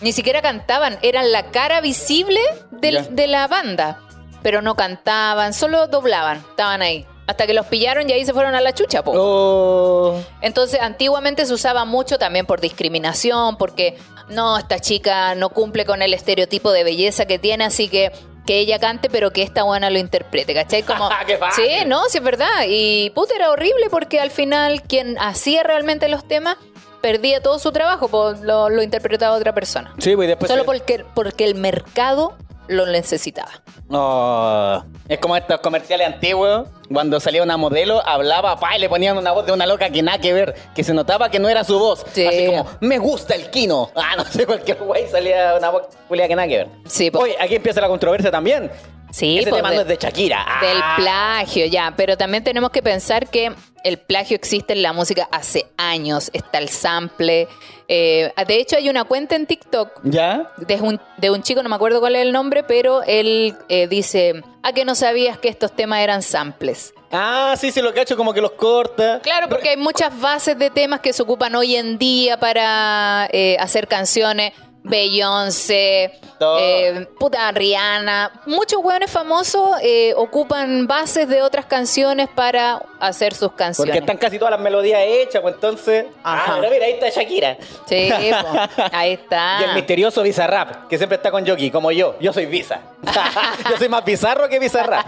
[0.00, 2.40] ni siquiera cantaban, eran la cara visible
[2.72, 4.00] del- de la banda.
[4.42, 7.06] Pero no cantaban, solo doblaban, estaban ahí.
[7.26, 9.12] Hasta que los pillaron y ahí se fueron a la chucha, po.
[9.16, 10.20] Oh.
[10.42, 13.96] Entonces, antiguamente se usaba mucho también por discriminación, porque
[14.28, 18.12] no, esta chica no cumple con el estereotipo de belleza que tiene, así que
[18.46, 20.84] que ella cante, pero que esta buena lo interprete, ¿cachai?
[20.84, 21.08] Como,
[21.56, 22.46] sí, no, sí es verdad.
[22.68, 26.56] Y puta, era horrible porque al final quien hacía realmente los temas
[27.00, 29.92] perdía todo su trabajo, pues lo, lo interpretaba otra persona.
[29.98, 30.48] Sí, pues después.
[30.48, 32.36] Solo se- porque, porque el mercado
[32.68, 33.50] lo necesitaba.
[33.88, 34.84] No.
[35.08, 36.68] Es como estos comerciales antiguos.
[36.92, 40.02] Cuando salía una modelo, hablaba pa, y le ponían una voz de una loca que
[40.02, 42.04] nada que ver, que se notaba que no era su voz.
[42.12, 42.26] Sí.
[42.26, 43.90] Así como, me gusta el kino.
[43.94, 46.68] Ah, no sé, cualquier güey salía una voz Julia que nada que ver.
[46.86, 47.10] Sí.
[47.14, 48.70] Oye, aquí empieza la controversia también.
[49.16, 50.44] Sí, Ese pues, tema de- no es de Shakira.
[50.46, 50.60] Ah.
[50.60, 51.94] Del plagio, ya.
[51.96, 53.50] Pero también tenemos que pensar que
[53.82, 56.30] el plagio existe en la música hace años.
[56.34, 57.48] Está el sample.
[57.88, 60.52] eh, de hecho, hay una cuenta en TikTok ¿Ya?
[60.58, 63.86] de un, de un chico, no me acuerdo cuál es el nombre, pero él eh,
[63.86, 66.92] dice, ¿a que no sabías que estos temas eran samples?
[67.12, 69.20] Ah, sí, sí, lo cacho como que los corta.
[69.22, 73.56] Claro, porque hay muchas bases de temas que se ocupan hoy en día para eh,
[73.60, 74.52] hacer canciones.
[74.88, 78.42] Beyoncé, eh, puta Rihanna.
[78.46, 83.92] Muchos hueones famosos eh, ocupan bases de otras canciones para hacer sus canciones.
[83.92, 86.06] Porque están casi todas las melodías hechas, pues entonces.
[86.22, 86.54] Ajá.
[86.54, 87.56] Ah, pero mira, ahí está Shakira.
[87.86, 88.10] Sí,
[88.42, 89.58] po, ahí está.
[89.60, 92.16] Y el misterioso Bizarrap, que siempre está con Yoki, como yo.
[92.20, 92.80] Yo soy Visa.
[93.70, 95.06] yo soy más bizarro que Bizarrap.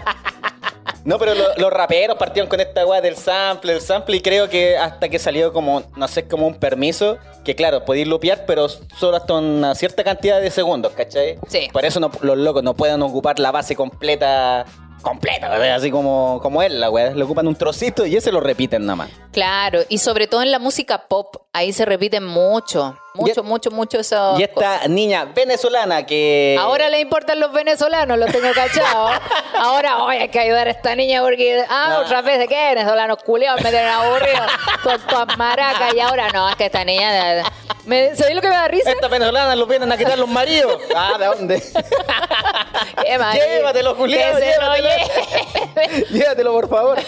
[1.05, 4.49] No, pero lo- los raperos partieron con esta weá del sample, del sample, y creo
[4.49, 8.67] que hasta que salió como, no sé, como un permiso, que claro, podéis lupear, pero
[8.69, 11.37] solo hasta una cierta cantidad de segundos, ¿cachai?
[11.47, 11.67] Sí.
[11.71, 14.65] Por eso no- los locos no pueden ocupar la base completa,
[15.01, 17.11] completa, así como, como él, la weá.
[17.11, 19.09] Le ocupan un trocito y ese lo repiten nada más.
[19.31, 23.71] Claro, y sobre todo en la música pop, ahí se repiten mucho, mucho, Y- mucho,
[23.71, 24.35] mucho eso.
[24.39, 26.55] Y esta niña venezolana que...
[26.59, 29.09] Ahora le importan los venezolanos, lo tengo cachado.
[29.57, 33.17] Ahora, hoy hay que ayudar a esta niña porque, ah, otra vez de qué, venezolanos
[33.23, 34.43] culiados, me tienen aburrido
[34.83, 37.43] con todas maracas y ahora no, es que esta niña,
[37.85, 38.91] me, ¿sabéis lo que me da risa?
[38.91, 40.79] Estas venezolanas los vienen a quitar los maridos.
[40.95, 41.63] Ah, ¿de dónde?
[43.05, 43.45] Qué marido.
[43.45, 44.89] Llévatelo, Julián, llévatelo.
[46.11, 46.99] Llévatelo, por favor.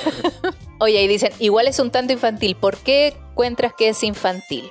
[0.80, 4.70] Oye, y dicen, igual es un tanto infantil, ¿por qué encuentras que es infantil?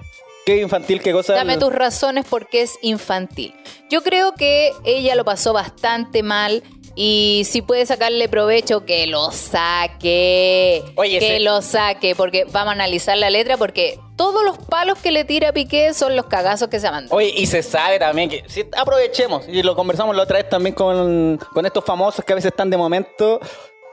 [0.50, 1.34] Qué infantil, qué cosa.
[1.34, 3.54] Dame tus razones por qué es infantil.
[3.88, 6.62] Yo creo que ella lo pasó bastante mal
[6.96, 9.30] y si puede sacarle provecho, que lo
[10.00, 10.82] saque.
[10.96, 14.98] Oye, que ese- lo saque, porque vamos a analizar la letra, porque todos los palos
[14.98, 17.14] que le tira Piqué son los cagazos que se mandan.
[17.16, 20.74] Oye, y se sabe también que si aprovechemos, y lo conversamos la otra vez también
[20.74, 23.40] con, con estos famosos que a veces están de momento.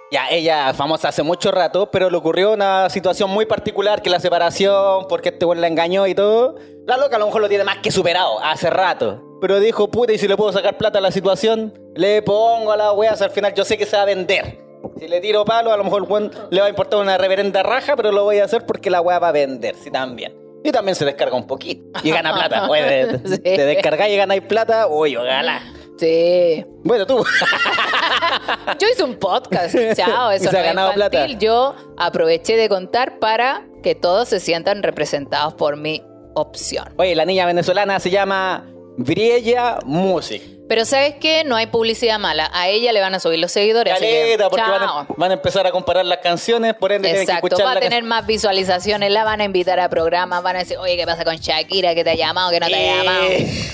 [0.09, 4.21] Ya, ella famosa hace mucho rato, pero le ocurrió una situación muy particular, que la
[4.21, 6.55] separación, porque este güey la engañó y todo.
[6.85, 9.21] La loca a lo mejor lo tiene más que superado, hace rato.
[9.41, 12.77] Pero dijo, puta, y si le puedo sacar plata a la situación, le pongo a
[12.77, 14.57] la wea, al final yo sé que se va a vender.
[14.97, 17.61] Si le tiro palo, a lo mejor el weón le va a importar una reverenda
[17.61, 20.33] raja, pero lo voy a hacer porque la wea va a vender, sí, también.
[20.63, 21.99] Y también se descarga un poquito.
[22.01, 22.67] Y gana plata.
[22.69, 23.37] Oye, de- Sí.
[23.41, 25.61] te descargáis y ganáis plata, uy, ojalá.
[25.99, 26.65] Sí.
[26.83, 27.23] Bueno, tú.
[28.79, 31.09] Yo hice un podcast, chao, Y eso se no ha es ganado infantil.
[31.09, 31.39] plata.
[31.39, 36.03] Yo aproveché de contar para que todos se sientan representados por mi
[36.35, 36.93] opción.
[36.97, 38.65] Oye, la niña venezolana se llama
[38.97, 40.41] Briella Music.
[40.67, 41.43] Pero ¿sabes qué?
[41.45, 42.49] No hay publicidad mala.
[42.53, 43.93] A ella le van a subir los seguidores.
[43.93, 47.11] así que, Caleta, porque van a, van a empezar a comparar las canciones, por ende
[47.11, 50.59] que Exacto, va a tener más visualizaciones, la van a invitar a programas, van a
[50.59, 51.95] decir, oye, ¿qué pasa con Shakira?
[51.95, 52.51] ¿Que te ha llamado?
[52.51, 53.25] ¿Que no te ha llamado?
[53.33, 53.71] y...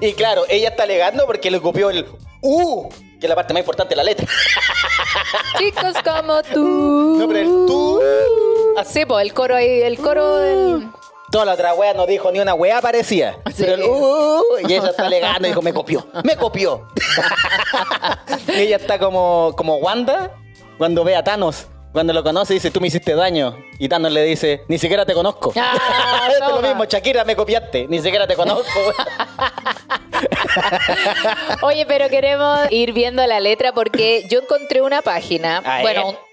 [0.08, 2.06] y claro, ella está alegando porque le copió el
[2.42, 4.26] U, que es la parte más importante de la letra.
[5.58, 7.16] Chicos como tú.
[7.18, 8.00] No, pero el tú.
[8.84, 10.88] Sí, pues el coro ahí, el coro del...
[11.30, 13.38] Toda la otra wea no dijo ni una wea parecía.
[13.46, 13.54] Sí.
[13.58, 16.88] Pero el U, y ella está alegando y dijo, me copió, me copió.
[18.48, 20.32] y ella está como, como Wanda
[20.78, 21.66] cuando ve a Thanos.
[21.92, 23.56] Cuando lo conoce dice, tú me hiciste daño.
[23.78, 25.52] Y Thanos le dice, ni siquiera te conozco.
[25.56, 27.86] Ah, es lo mismo, Shakira, me copiaste.
[27.88, 28.78] Ni siquiera te conozco.
[31.62, 35.84] Oye, pero queremos ir viendo la letra porque yo encontré una página, Ah, ¿eh?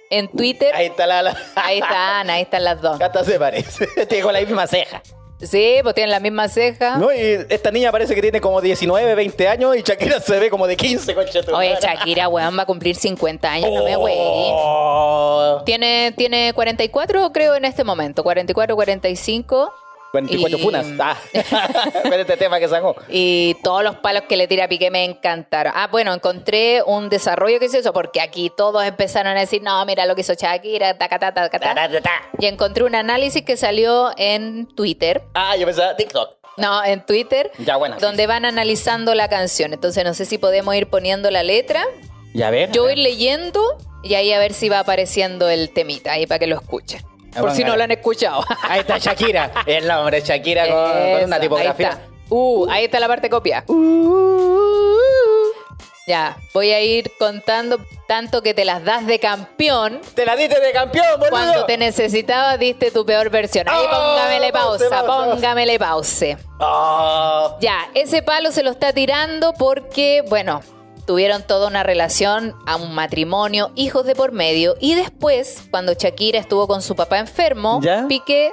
[0.10, 1.22] En Twitter, Ahí está la...
[1.22, 3.00] la- ahí están, ahí están las dos.
[3.02, 3.88] Hasta se parece.
[4.08, 5.02] Tiene con la misma ceja.
[5.40, 6.98] Sí, pues tienen la misma ceja.
[6.98, 7.14] ¿No?
[7.14, 10.66] Y esta niña parece que tiene como 19, 20 años y Shakira se ve como
[10.66, 11.78] de 15, concha tu Oye.
[11.80, 14.16] Shakira, weón, va a cumplir 50 años, no me güey.
[14.18, 15.62] Oh.
[15.64, 18.24] Tiene, tiene 44, creo, en este momento.
[18.24, 19.72] 44, 45.
[20.12, 20.86] 44 Y- funas.
[21.00, 21.18] Ah,
[22.04, 22.96] con este tema que sacó.
[23.10, 25.74] Y todos los palos que le tira a Piqué me encantaron.
[25.76, 29.86] Ah, bueno, encontré un desarrollo que hizo eso, porque aquí todos empezaron a decir, no,
[29.86, 31.90] mira lo que hizo Shakira, taca, ta, ta, ta.
[32.40, 35.22] Y encontré un análisis que salió en Twitter.
[35.34, 36.38] Ah, yo pensaba TikTok.
[36.58, 37.52] No, en Twitter.
[37.60, 38.28] Ya, bueno, Donde sí.
[38.28, 39.74] van analizando la canción.
[39.74, 41.84] Entonces, no sé si podemos ir poniendo la letra.
[42.34, 42.72] Ya ves.
[42.72, 43.62] Yo voy leyendo
[44.04, 47.02] y ahí a ver si va apareciendo el temita, ahí para que lo escuchen.
[47.40, 48.44] Por si no lo han escuchado.
[48.64, 49.52] Ahí está Shakira.
[49.66, 51.90] El nombre Shakira con, una Ahí tipografía.
[51.90, 52.02] está.
[52.30, 53.64] Uh, ahí está la parte copia.
[56.08, 60.00] Ya, voy a ir contando tanto que te las das de campeón.
[60.16, 61.30] Te la diste de campeón, boludo.
[61.32, 63.68] Cuando te necesitaba, diste tu peor versión.
[63.70, 65.32] Ahí Oh, póngamele pause, pausa, pausa.
[65.32, 66.38] póngamele pause.
[66.62, 67.58] Ah.
[67.60, 70.62] Ya, ese palo se lo está tirando porque, bueno,
[71.08, 74.76] tuvieron toda una relación, a un matrimonio, hijos de por medio.
[74.80, 78.06] Y después, cuando Shakira estuvo con su papá enfermo, ¿Ya?
[78.08, 78.52] Piqué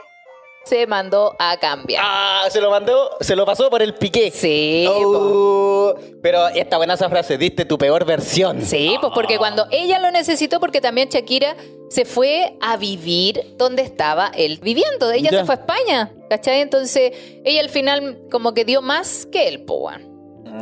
[0.64, 2.02] se mandó a cambiar.
[2.06, 4.30] Ah, se lo mandó, se lo pasó por el piqué.
[4.30, 8.62] Sí, Oh, pero esta buena esa frase, diste tu peor versión.
[8.62, 11.54] Sí, pues porque cuando ella lo necesitó, porque también Shakira
[11.90, 15.10] se fue a vivir donde estaba él viviendo.
[15.10, 15.40] Ella Ya.
[15.40, 16.60] se fue a España, ¿cachai?
[16.62, 17.12] Entonces
[17.44, 19.96] ella al final como que dio más que él, pues.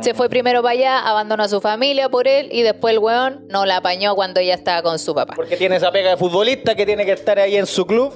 [0.01, 3.45] Se fue primero para allá, abandonó a su familia por él y después el weón
[3.49, 5.33] no la apañó cuando ella estaba con su papá.
[5.35, 8.11] Porque tiene esa pega de futbolista que tiene que estar ahí en su club.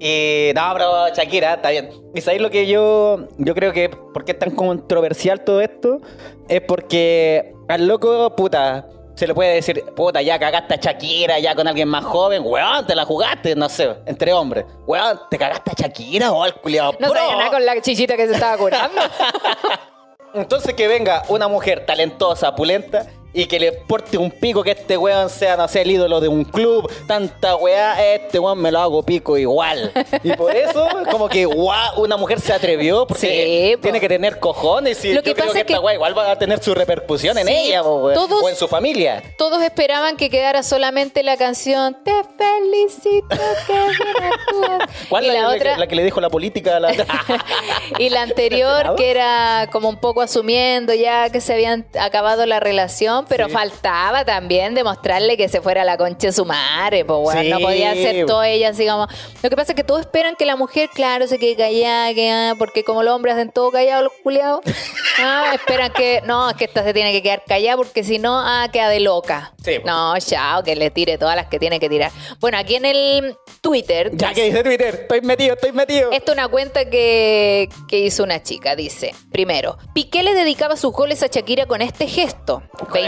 [0.00, 1.90] Y no, pero Shakira, está bien.
[2.14, 6.00] Y sabéis lo que yo, yo creo que, ¿por qué es tan controversial todo esto?
[6.48, 11.54] Es porque al loco, puta, se le puede decir, puta, ya cagaste a Shakira, ya
[11.54, 14.64] con alguien más joven, weón, te la jugaste, no sé, entre hombres.
[14.86, 16.94] Weón, ¿te cagaste a Shakira o al culiado?
[16.98, 18.98] No sabía nada con la chichita que se estaba curando.
[20.34, 24.96] Entonces que venga una mujer talentosa, pulenta, y que le porte un pico que este
[24.96, 28.80] weón sea, no sé, el ídolo de un club, tanta weá, este weón me lo
[28.80, 29.92] hago pico igual.
[30.24, 33.82] Y por eso, como que guau, una mujer se atrevió, porque Sí, po.
[33.82, 35.94] tiene que tener cojones, y Lo yo que creo pasa que es que- esta weá
[35.94, 39.22] igual va a tener su repercusión en ella, po, todos- o en su familia.
[39.38, 43.26] Todos esperaban que quedara solamente la canción Te felicito
[43.66, 45.06] que.
[45.08, 46.92] ¿Cuál y es la, la, otra que, la que le dijo la política a la...
[47.98, 52.60] y la anterior que era como un poco asumiendo ya que se habían acabado la
[52.60, 53.52] relación, pero Sí.
[53.52, 57.48] faltaba también demostrarle que se fuera a la concha de su madre, pues bueno, Sí.
[57.50, 59.06] no podía ser todo ella así como...
[59.42, 62.30] Lo que pasa es que todos esperan que la mujer, claro, se quede callada, que,
[62.30, 64.60] ah, porque como los hombres hacen todo callado los culiados,
[65.20, 68.38] ah, esperan que, no, es que esta se tiene que quedar callada porque si no,
[68.38, 69.52] ah, queda de loca.
[69.58, 69.84] Sí, pues.
[69.84, 72.10] No, chao, que le tire todas las que tiene que tirar.
[72.40, 74.10] Bueno, aquí en el Twitter...
[74.14, 76.10] ya que dice Twitter, estoy metido, estoy metido.
[76.12, 78.74] Esta es una cuenta que, que hizo una chica.
[78.76, 82.62] Dice, primero, Piqué le dedicaba sus goles a Shakira con este gesto.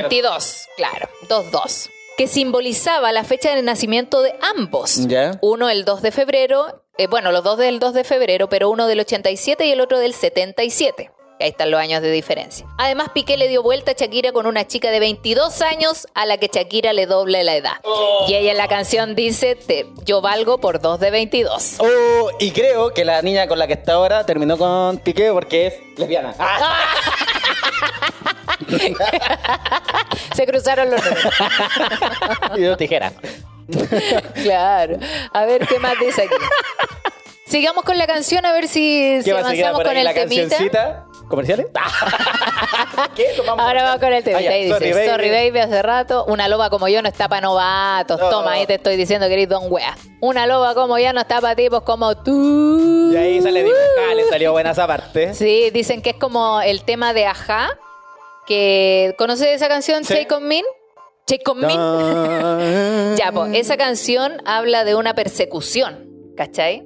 [0.09, 1.91] 22, claro, 2-2.
[2.17, 5.07] Que simbolizaba la fecha de nacimiento de ambos.
[5.09, 5.39] Ya.
[5.41, 8.87] Uno el 2 de febrero, eh, bueno, los dos del 2 de febrero, pero uno
[8.87, 11.11] del 87 y el otro del 77.
[11.41, 12.67] Ahí están los años de diferencia.
[12.79, 16.37] Además, Piqué le dio vuelta a Shakira con una chica de 22 años a la
[16.37, 17.81] que Shakira le doble la edad.
[18.29, 21.79] Y ella en la canción dice, te, yo valgo por dos de 22.
[21.79, 25.67] Oh, y creo que la niña con la que está ahora terminó con Piqué porque
[25.67, 26.37] es lesbiana.
[30.35, 31.35] Se cruzaron los números.
[32.57, 33.13] y dos tijeras.
[34.43, 34.99] Claro.
[35.33, 36.35] A ver qué más dice aquí.
[37.47, 40.05] Sigamos con la canción a ver si, si ¿Qué va a seguir avanzamos con el
[40.05, 40.41] la temita.
[40.49, 41.05] cancioncita?
[41.29, 41.67] ¿Comerciales?
[43.15, 43.27] ¿Qué?
[43.37, 44.51] ¿Tomamos Ahora vamos con el temita.
[44.51, 45.59] Ah, dice, sorry, sorry baby.
[45.59, 48.19] hace rato, una loba como yo no está para novatos.
[48.19, 48.31] No.
[48.31, 49.97] Toma, ahí te estoy diciendo que eres don wea.
[50.21, 53.13] Una loba como yo no está para tipos como tú.
[53.13, 55.35] Y ahí sale le salió buena esa parte.
[55.35, 57.79] Sí, dicen que es como el tema de Aja,
[58.47, 60.15] que ¿conoces esa canción, Sí.
[60.15, 60.63] Take On Me?
[61.27, 63.15] Take On Me.
[63.17, 66.83] Ya, pues, esa canción habla de una persecución, ¿cachai?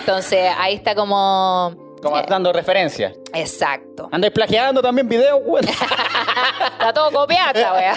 [0.00, 1.86] Entonces, ahí está como...
[2.02, 3.12] Como eh, dando referencia.
[3.32, 4.08] exacto.
[4.12, 5.64] Andáis plagiando también videos, güey.
[6.72, 7.94] Está todo copiado, wea.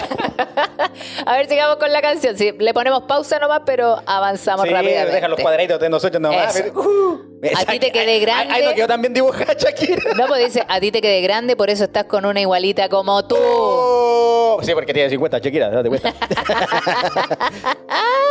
[1.26, 2.36] A ver, sigamos con la canción.
[2.36, 5.14] Sí, le ponemos pausa nomás, pero avanzamos Sí, rápidamente.
[5.14, 6.56] deja los cuadraditos de nosotros nomás.
[6.56, 6.72] Eso.
[6.80, 8.54] Uh, A ti te quedé grande.
[8.54, 10.14] Ay, no quedó también dibujada Shakira.
[10.14, 13.26] No, pues dice, a ti te quedé grande, por eso estás con una igualita como
[13.26, 13.36] tú.
[13.38, 16.10] Oh, sí, porque tiene 50, Shakira, date cuenta.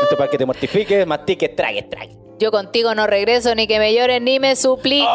[0.04, 2.16] Esto para que te mortifiques, mastiques, tragues, tragues.
[2.40, 5.06] Yo contigo no regreso, ni que me llores, ni me supliques.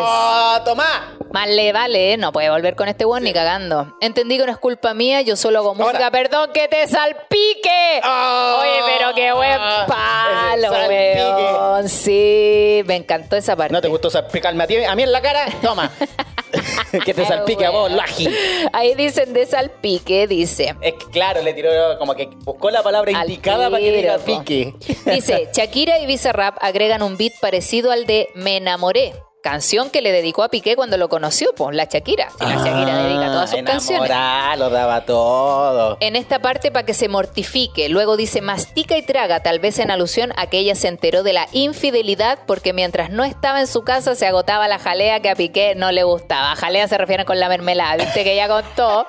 [0.00, 1.16] ¡Oh, toma!
[1.32, 2.16] Más le vale, ¿eh?
[2.16, 3.96] no puede volver con este weón ni cagando.
[4.00, 5.96] Entendí que no es culpa mía, yo solo hago música.
[5.96, 6.10] Ahora.
[6.10, 8.00] Perdón que te salpique.
[8.02, 8.58] Ah.
[8.60, 11.88] Oye, pero qué buen palo, weón.
[11.88, 13.72] Sí, me encantó esa parte.
[13.72, 14.76] ¿No te gustó salpicarme a ti?
[14.76, 15.90] A mí en la cara, toma.
[17.04, 18.28] que te salpique a vos, laji.
[18.72, 20.74] Ahí dicen de salpique, dice.
[20.80, 24.18] Es que claro, le tiró como que buscó la palabra Al indicada para que diga
[24.18, 24.74] pique.
[25.06, 30.12] Dice, Shakira y Bizarrap agregan un beat parecido al de Me enamoré, canción que le
[30.12, 32.30] dedicó a Piqué cuando lo conoció, pues la Shakira.
[32.38, 34.10] Si la Shakira dedica todas sus Ah, canciones.
[34.58, 35.96] lo daba todo.
[36.00, 37.88] En esta parte para que se mortifique.
[37.88, 41.32] Luego dice mastica y traga, tal vez en alusión a que ella se enteró de
[41.32, 45.34] la infidelidad porque mientras no estaba en su casa se agotaba la jalea que a
[45.34, 46.54] Piqué no le gustaba.
[46.56, 49.04] Jalea se refiere con la mermelada, viste que ella contó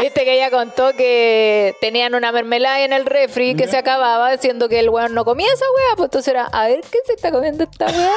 [0.00, 4.66] Viste que ella contó que tenían una mermelada en el refri que se acababa, siendo
[4.70, 5.96] que el weón no comía esa weá.
[5.96, 8.10] Pues entonces era, a ver, ¿qué se está comiendo esta weá?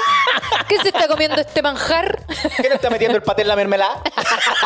[0.70, 2.26] ¿Qué se está comiendo este manjar?
[2.58, 4.02] ¿Qué le está metiendo el paté en la mermelada?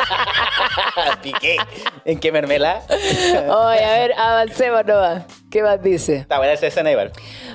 [1.21, 1.58] Piqué.
[2.06, 2.84] ¿En qué mermelada?
[2.89, 5.23] Oye, a ver, avancemos nomás.
[5.58, 6.17] ¿Qué más dice?
[6.17, 7.12] Está buena esa escena igual.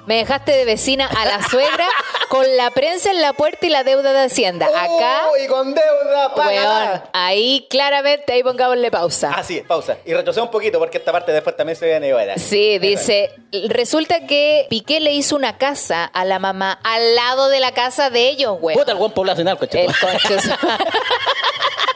[0.06, 1.86] Me dejaste de vecina a la suegra
[2.28, 4.66] con la prensa en la puerta y la deuda de Hacienda.
[4.66, 9.30] Acá, Oh, y con deuda, weón, ahí claramente, ahí pongámosle pausa.
[9.36, 9.98] Ah, sí, pausa.
[10.04, 12.36] Y retrocede un poquito porque esta parte después también se viene buena.
[12.38, 13.30] Sí, dice,
[13.68, 18.10] resulta que Piqué le hizo una casa a la mamá al lado de la casa
[18.10, 18.76] de ellos, güey.
[18.76, 19.84] Puta el buen poblacional, coche.
[19.84, 20.34] El concho.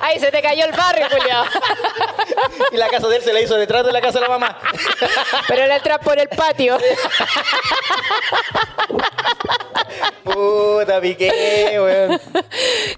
[0.00, 1.44] Ay, se te cayó el barrio, Julio.
[2.72, 4.58] Y la casa de él se la hizo detrás de la casa de la mamá.
[5.46, 6.78] Pero la entras por el patio.
[10.24, 12.20] Puta, piqué, weón.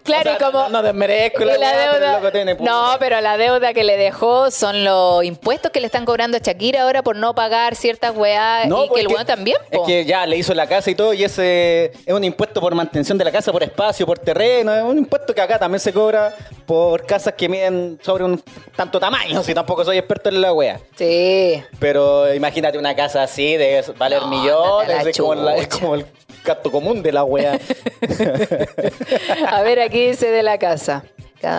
[0.02, 0.58] Claro, O sea, y como.
[0.64, 2.12] no- no desmerezco la pero deuda.
[2.18, 2.70] loco tiene puta.
[2.70, 6.40] no, pero la deuda que le dejó son los impuestos que le están cobrando a
[6.40, 8.66] Shakira ahora por no pagar ciertas weas.
[8.66, 11.12] y pues que el weón también, Es que ya le hizo la casa y todo,
[11.14, 14.74] y ese es un impuesto por mantención de la casa, por espacio, por terreno.
[14.74, 16.34] Es un impuesto que acá también se cobra
[16.66, 18.42] por casas que miden sobre un
[18.76, 20.80] tanto tamaño, si tampoco soy experto en la wea.
[20.96, 21.62] Sí.
[21.78, 25.80] Pero imagínate una casa así de valer No, millones, es como, la- es chucha.
[25.80, 26.06] como el
[26.44, 27.58] gasto común de la wea.
[29.48, 31.04] A ver, aquí dice de la casa.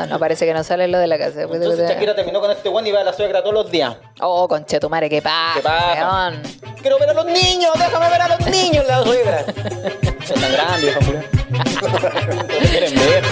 [0.09, 1.41] No, parece que no sale lo de la casa.
[1.41, 3.97] Entonces Shakira terminó con este weón y va a la suegra todos los días.
[4.21, 5.55] Oh, conchetumare, qué pasa.
[5.55, 6.29] ¿Qué pasa?
[6.29, 6.41] weón.
[6.81, 9.45] Quiero ver a los niños, déjame ver a los niños, la suegra.
[10.25, 10.95] Son tan grandes,
[12.71, 13.23] quieren ver.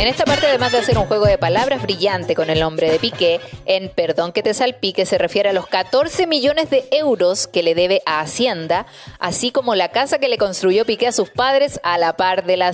[0.00, 2.98] En esta parte, además de hacer un juego de palabras brillante con el nombre de
[2.98, 7.62] Piqué, en Perdón que te salpique se refiere a los 14 millones de euros que
[7.62, 8.86] le debe a Hacienda,
[9.18, 12.56] así como la casa que le construyó Piqué a sus padres a la par de
[12.56, 12.72] la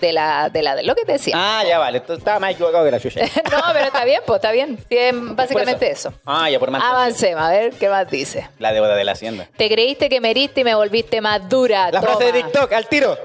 [0.00, 1.36] de la, de la, de lo que te decía.
[1.36, 1.98] Ah, ya vale.
[1.98, 3.20] Entonces estaba más equivocado que la chucha.
[3.52, 4.80] no, pero está bien, pues está bien.
[4.90, 6.12] Es básicamente eso.
[6.26, 7.00] Ah, ya por mantención.
[7.00, 8.48] Avancemos, a ver qué más dice.
[8.58, 9.46] La deuda de la hacienda.
[9.56, 11.92] Te creíste que me heriste y me volviste más dura.
[11.92, 12.42] La frase de.
[12.42, 13.16] TikTok, al tiro.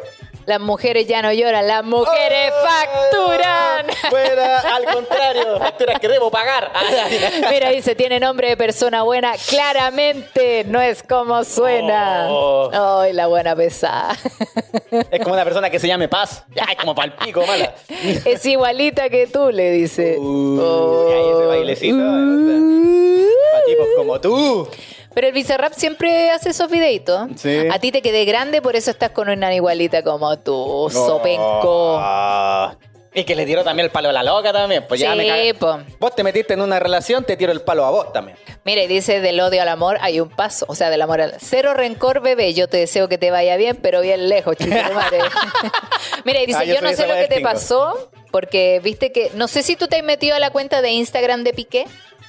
[0.46, 3.86] Las mujeres ya no lloran, las mujeres facturan.
[4.10, 6.72] Fuera, al contrario, facturas que debo pagar.
[7.50, 9.34] Mira, dice, tiene nombre de persona buena.
[9.48, 12.28] Claramente no es como suena.
[12.30, 13.00] Oh.
[13.02, 14.18] Ay, la buena pesada.
[15.12, 16.44] Es como una persona que se llame Paz.
[16.56, 17.74] Ya, es como palpico, mala.
[18.26, 20.18] es igualita que tú, le dice.
[20.20, 21.10] Uh, Oh.
[21.10, 23.28] ese bailecito, Uh.
[23.54, 24.68] Para tipos como tú.
[25.14, 27.28] Pero el Bizarrap siempre hace esos videitos.
[27.36, 27.68] Sí.
[27.72, 31.98] A ti te quedé grande, por eso estás con una igualita como tú, sopenco.
[32.00, 32.76] Ah.
[33.16, 34.86] Y que le tiró también el palo a la loca también.
[34.88, 35.54] Pues ya Sí, me cagué.
[35.54, 35.78] po.
[36.00, 38.40] Vos te metiste en una relación, te tiro el palo a vos también.
[38.64, 40.66] Mira, y dice del odio al amor hay un paso.
[40.68, 41.36] O sea, del amor al...
[41.40, 42.56] Cero rencor, bebé.
[42.56, 45.20] Yo te deseo que te vaya bien, pero bien lejos, chico madre.
[46.26, 49.30] Mira, y dice, Ah, yo yo, no sé lo que te pasó, porque viste que...
[49.36, 51.86] No sé si tú te has metido a la cuenta de Instagram de Piqué.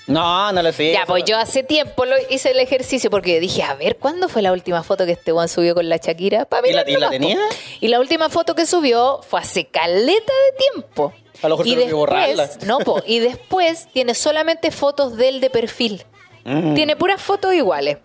[0.07, 0.93] No, no lo sé.
[0.93, 4.43] ya, pues yo hace tiempo lo hice el ejercicio porque dije, a ver, ¿cuándo fue
[4.43, 6.47] la última foto que este one subió con la Shakira?
[6.65, 7.39] ¿Y la- y la tenía?
[7.81, 11.13] Y la última foto que subió fue hace caleta de tiempo.
[11.43, 12.47] A lo mejor y olvidó borrarla.
[12.47, 16.05] después, no, po, y después tiene solamente fotos de él de perfil.
[16.45, 16.75] Mm.
[16.75, 17.97] Tiene puras fotos iguales.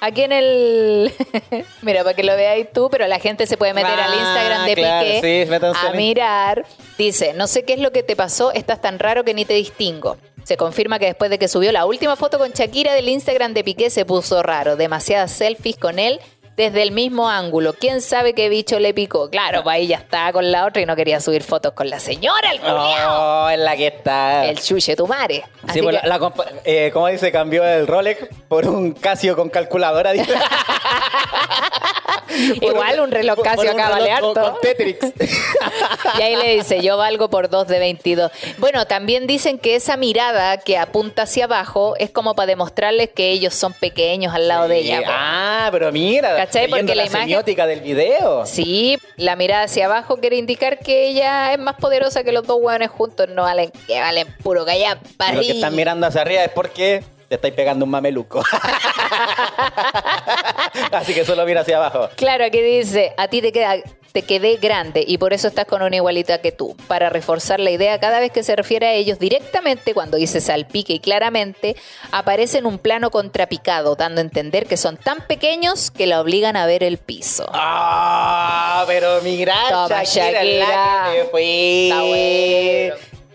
[0.00, 1.12] Aquí en el.
[1.82, 4.64] Mira, para que lo veáis tú, pero la gente se puede meter Ah, al Instagram
[4.66, 6.66] de claro, Piqué sí, a mirar.
[6.96, 9.54] Dice: No sé qué es lo que te pasó, estás tan raro que ni te
[9.54, 10.16] distingo.
[10.48, 13.62] Se confirma que después de que subió la última foto con Shakira del Instagram de
[13.62, 14.76] Piqué se puso raro.
[14.76, 16.20] Demasiadas selfies con él
[16.56, 17.74] desde el mismo ángulo.
[17.74, 19.28] ¿Quién sabe qué bicho le picó?
[19.28, 22.00] Claro, pues ahí ya estaba con la otra y no quería subir fotos con la
[22.00, 23.44] señora, el culiao.
[23.44, 24.46] Oh, es la que está.
[24.46, 25.44] El chuche tu madre.
[25.70, 26.32] Sí, pues que- la, la
[26.64, 27.30] eh, ¿cómo dice?
[27.30, 30.12] Cambió el Rolex por un Casio con calculadora.
[32.60, 34.34] Igual un reloj Casio acá vale harto.
[34.34, 34.98] Con Tetrix.
[36.18, 38.30] Y ahí le dice, yo valgo por dos de 22.
[38.58, 43.30] Bueno, también dicen que esa mirada que apunta hacia abajo es como para demostrarles que
[43.30, 45.00] ellos son pequeños al lado de ella.
[45.02, 45.10] po.
[45.10, 46.34] Ah, pero mira.
[46.36, 46.68] ¿Cachai?
[46.68, 48.46] Porque la la imagen- semiótica del video.
[48.46, 52.58] Sí, la mirada hacia abajo quiere indicar que ella es más poderosa que los dos
[52.60, 53.28] hueones juntos.
[53.28, 57.04] No valen, que valen puro callar para Lo que están mirando hacia arriba es porque
[57.28, 58.42] te estáis pegando un mameluco.
[60.92, 62.08] Así que solo mira hacia abajo.
[62.16, 63.76] Claro, aquí dice, a ti te queda
[64.12, 66.76] te quedé grande y por eso estás con una igualita que tú.
[66.86, 70.94] Para reforzar la idea, cada vez que se refiere a ellos directamente, cuando dice salpique
[70.94, 71.76] y claramente,
[72.10, 76.56] aparece en un plano contrapicado, dando a entender que son tan pequeños que la obligan
[76.56, 77.48] a ver el piso.
[77.52, 81.10] Ah, pero mira, Toma, Shakira, la Shakira.
[81.12, 81.88] que me fui.
[81.90, 82.94] Está bueno.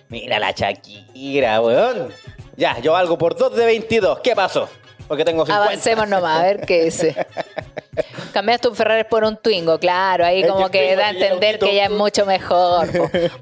[0.09, 2.13] Mira la Shakira, weón.
[2.55, 4.20] Ya, yo valgo por 2 de 22.
[4.20, 4.70] ¿Qué pasó?
[5.08, 5.64] Porque tengo 50.
[5.66, 7.16] Avancemos nomás, a ver qué dice.
[8.34, 11.76] Cambiaste un Ferrari por un Twingo, claro, ahí Es como que da a entender que
[11.76, 12.88] ya es mucho mejor.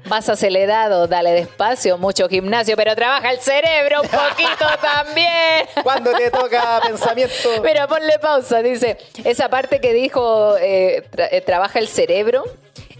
[0.04, 5.66] Más acelerado, dale despacio, mucho gimnasio, pero trabaja el cerebro un poquito también.
[5.82, 7.32] Cuando te toca pensamiento.
[7.64, 12.44] Mira, ponle pausa, dice, esa parte que dijo eh, tra- eh, trabaja el cerebro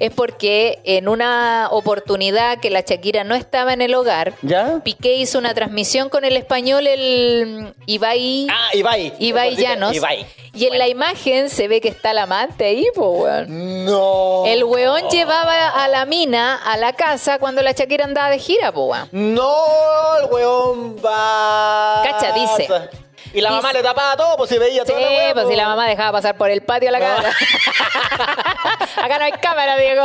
[0.03, 4.80] es porque en una oportunidad que la Shakira no estaba en el hogar, ¿Ya?
[4.82, 9.12] Piqué hizo una transmisión con el español, el mm, Ibai, Ah, Ibai.
[9.20, 9.94] Ibai Llanos.
[9.94, 10.26] Ibai.
[10.55, 13.84] Y en la imagen se ve que está el amante ahí, pues, weón.
[13.84, 14.42] No.
[14.44, 18.72] El weón llevaba a la mina a la casa cuando la Shakira andaba de gira,
[18.72, 19.09] pues, weón.
[19.34, 19.55] No,
[20.20, 22.03] el weón va.
[22.05, 22.68] Cacha, dice.
[23.35, 25.66] Y la mamá le tapaba todo, pues si veía Sí, la weá, pues si la
[25.66, 27.30] mamá dejaba pasar por el patio a la casa.
[29.03, 30.05] Acá no hay cámara, Diego.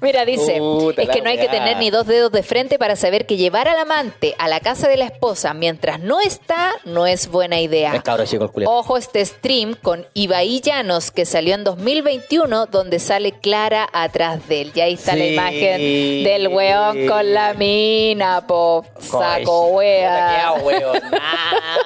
[0.00, 2.96] Mira, dice, Puta es que no hay que tener ni dos dedos de frente para
[2.96, 7.06] saber que llevar al amante a la casa de la esposa mientras no está no
[7.06, 7.94] es buena idea.
[7.94, 8.66] Es cabro chico el.
[8.66, 14.62] Ojo este stream con Ibai Llanos que salió en 2021 donde sale Clara atrás de
[14.62, 14.72] él.
[14.74, 15.32] Y ahí está la Sí.
[15.32, 15.78] imagen
[16.24, 18.84] del weón con la mina, po.
[19.00, 20.54] Saco wea.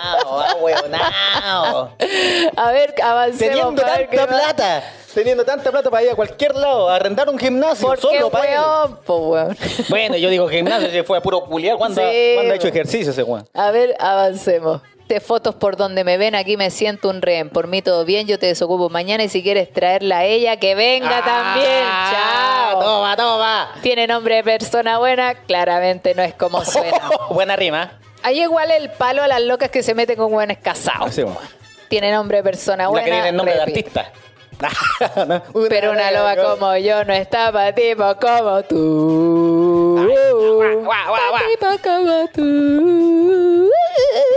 [0.00, 1.90] Ahueonao,
[2.56, 3.38] A ver, avancemos.
[3.38, 4.82] Teniendo ver tanta plata.
[5.14, 8.30] Teniendo tanta plata para ir a cualquier lado, a arrendar un gimnasio ¿Por qué, solo
[8.30, 8.96] para weón?
[9.04, 9.56] Po, weón.
[9.88, 11.76] Bueno, yo digo gimnasio, se fue a puro culiar.
[11.76, 13.46] ¿Cuándo, Sí, ¿cuándo ha hecho ejercicio ese weón?
[13.54, 14.80] A ver, avancemos.
[15.08, 17.50] De fotos por donde me ven, aquí me siento un rehén.
[17.50, 20.76] Por mí todo bien, yo te desocupo mañana y si quieres traerla a ella, que
[20.76, 21.82] venga también.
[21.84, 22.80] Ah, Chao.
[22.80, 23.72] Toma, toma.
[23.82, 27.10] Tiene nombre de persona buena, claramente no es como suena.
[27.30, 27.98] Buena rima.
[28.22, 31.08] Hay igual el palo a las locas que se meten con buenos casados.
[31.08, 31.24] Así.
[31.88, 33.04] Tiene nombre de persona La buena.
[33.04, 34.12] que tiene el nombre de artista.
[35.68, 40.06] Pero una loba como yo no está para tipos como tú.
[40.86, 43.70] Pa' tipos como tú.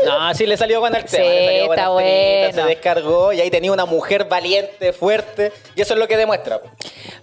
[0.05, 1.24] No, sí le salió con el tema.
[1.24, 2.53] Sí, le salió buena está bueno.
[2.53, 5.51] Se descargó y ahí tenía una mujer valiente, fuerte.
[5.76, 6.59] Y eso es lo que demuestra.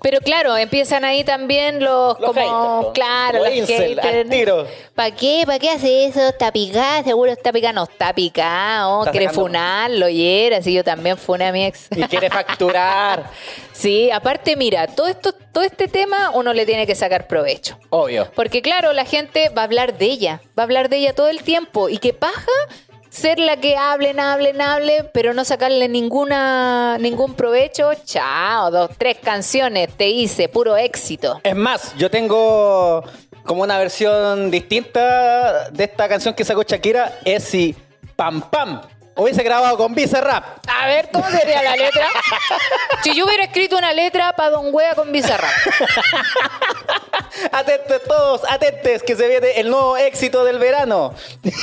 [0.03, 2.41] Pero claro, empiezan ahí también los, Los como,
[2.79, 2.93] haters, po.
[2.93, 4.67] claro, Los los incel, al tiro.
[4.95, 5.43] ¿Para qué?
[5.45, 6.27] ¿Para qué hace eso?
[6.29, 7.03] ¿Está picada?
[7.05, 7.73] Seguro está picada.
[7.75, 9.01] No está picado.
[9.01, 10.57] Está Quiere sacando- funarlo y era.
[10.59, 11.87] así yo también funé a mi ex.
[11.95, 12.90] Y quiere facturar.
[13.73, 17.79] Sí, aparte, mira, todo esto, todo este tema uno le tiene que sacar provecho.
[17.91, 18.31] Obvio.
[18.35, 21.29] Porque claro, la gente va a hablar de ella, va a hablar de ella todo
[21.29, 21.89] el tiempo.
[21.89, 22.51] Y qué paja
[23.11, 27.91] ser la que hablen, hablen, hablen, pero no sacarle ninguna, ningún provecho.
[28.05, 31.41] Chao, dos, tres canciones, te hice, puro éxito.
[31.43, 33.05] Es más, yo tengo
[33.45, 37.19] como una versión distinta de esta canción que sacó Shakira.
[37.25, 37.75] Es si
[38.15, 38.81] Pam Pam
[39.21, 40.45] hubiese grabado con Visa Rap.
[40.69, 42.07] A ver, ¿cómo sería la letra?
[43.03, 45.51] si yo hubiera escrito una letra para Don Wea con Bizarrap.
[47.53, 51.15] Atentes todos, atentes, que se viene el nuevo éxito del verano.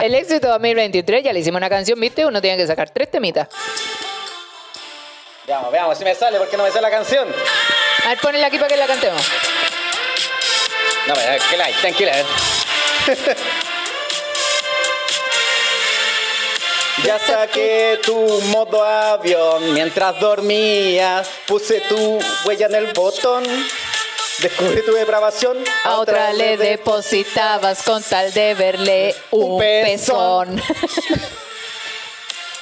[0.00, 2.24] El éxito 2023, ya le hicimos una canción, ¿viste?
[2.24, 3.48] Uno tiene que sacar tres temitas.
[5.46, 7.28] Veamos, veamos si me sale, porque no me sale la canción.
[8.06, 9.22] A ver, ponela aquí para que la cantemos.
[11.06, 12.12] No, pero tranquila, tranquila.
[17.04, 18.14] Ya saqué tu
[18.52, 21.28] modo avión mientras dormías.
[21.46, 23.42] Puse tu huella en el botón.
[24.38, 25.58] Descubrí tu depravación.
[25.84, 30.56] A otra le depositabas con tal de verle un Un pezón.
[30.56, 30.62] pezón.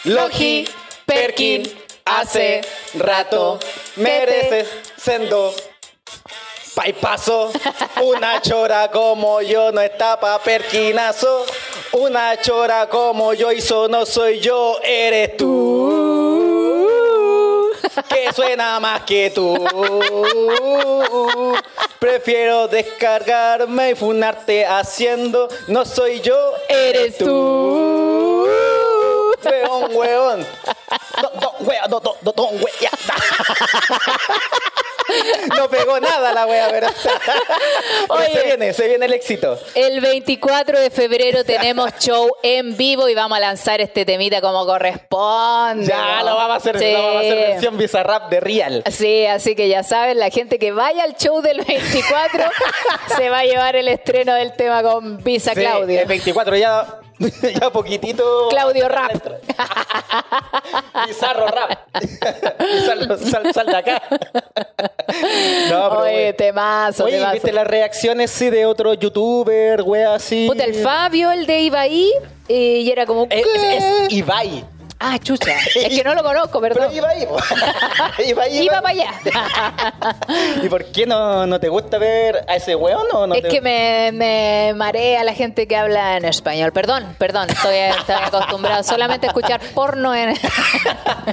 [0.05, 0.68] Logi,
[1.05, 1.62] Perkin,
[2.05, 2.61] hace
[2.95, 3.59] rato
[3.97, 5.55] mereces sendo.
[6.74, 7.51] Paipazo,
[8.03, 11.45] una chora como yo no está pa' perquinazo.
[11.93, 16.09] Una chora como yo hizo no soy yo, eres tú.
[18.09, 19.55] Que suena más que tú.
[21.99, 28.47] Prefiero descargarme y funarte haciendo no soy yo, Eres tú.
[29.45, 30.47] Weón, weón.
[31.43, 32.91] Don, wea.
[35.56, 36.88] No pegó nada la wea, pero.
[38.32, 39.59] Se viene, se viene el éxito.
[39.74, 44.64] El 24 de febrero tenemos show en vivo y vamos a lanzar este temita como
[44.66, 45.86] corresponde.
[45.86, 46.92] Ya lo vamos a hacer, Sí.
[46.92, 48.82] lo vamos a hacer versión Bizarrap de Real.
[48.90, 52.44] Sí, así que ya saben, la gente que vaya al show del 24
[53.16, 56.02] se va a llevar el estreno del tema con Visa Sí, Claudia.
[56.02, 57.00] El 24 ya
[57.60, 58.48] ya poquitito.
[58.50, 59.10] Claudio Rap.
[61.06, 61.78] Pizarro rap.
[62.86, 64.02] sal, sal- sal de acá.
[65.70, 67.32] no, pero Oye, temazo, Oye, temazo.
[67.34, 70.46] ¿viste las reacciones sí, de otro youtuber, wea así?
[70.48, 72.12] Puta, el Fabio, el de Ibai,
[72.48, 73.26] eh, y era como...
[73.30, 73.76] Es, ¿qué?
[73.76, 74.64] es Ibai.
[75.01, 75.55] Ah, chucha.
[75.76, 76.94] Es que no lo conozco, Pero perdón.
[76.96, 77.36] Ibai, po.
[78.18, 78.59] Ibai, Ibai.
[78.64, 79.12] Iba para allá.
[80.62, 83.49] ¿Y por qué no, no te gusta ver a ese weón o no es te-
[83.49, 86.72] que me, me marea la gente que habla en español.
[86.72, 87.49] Perdón, perdón.
[87.49, 90.34] Estoy, estoy acostumbrado solamente a escuchar porno en...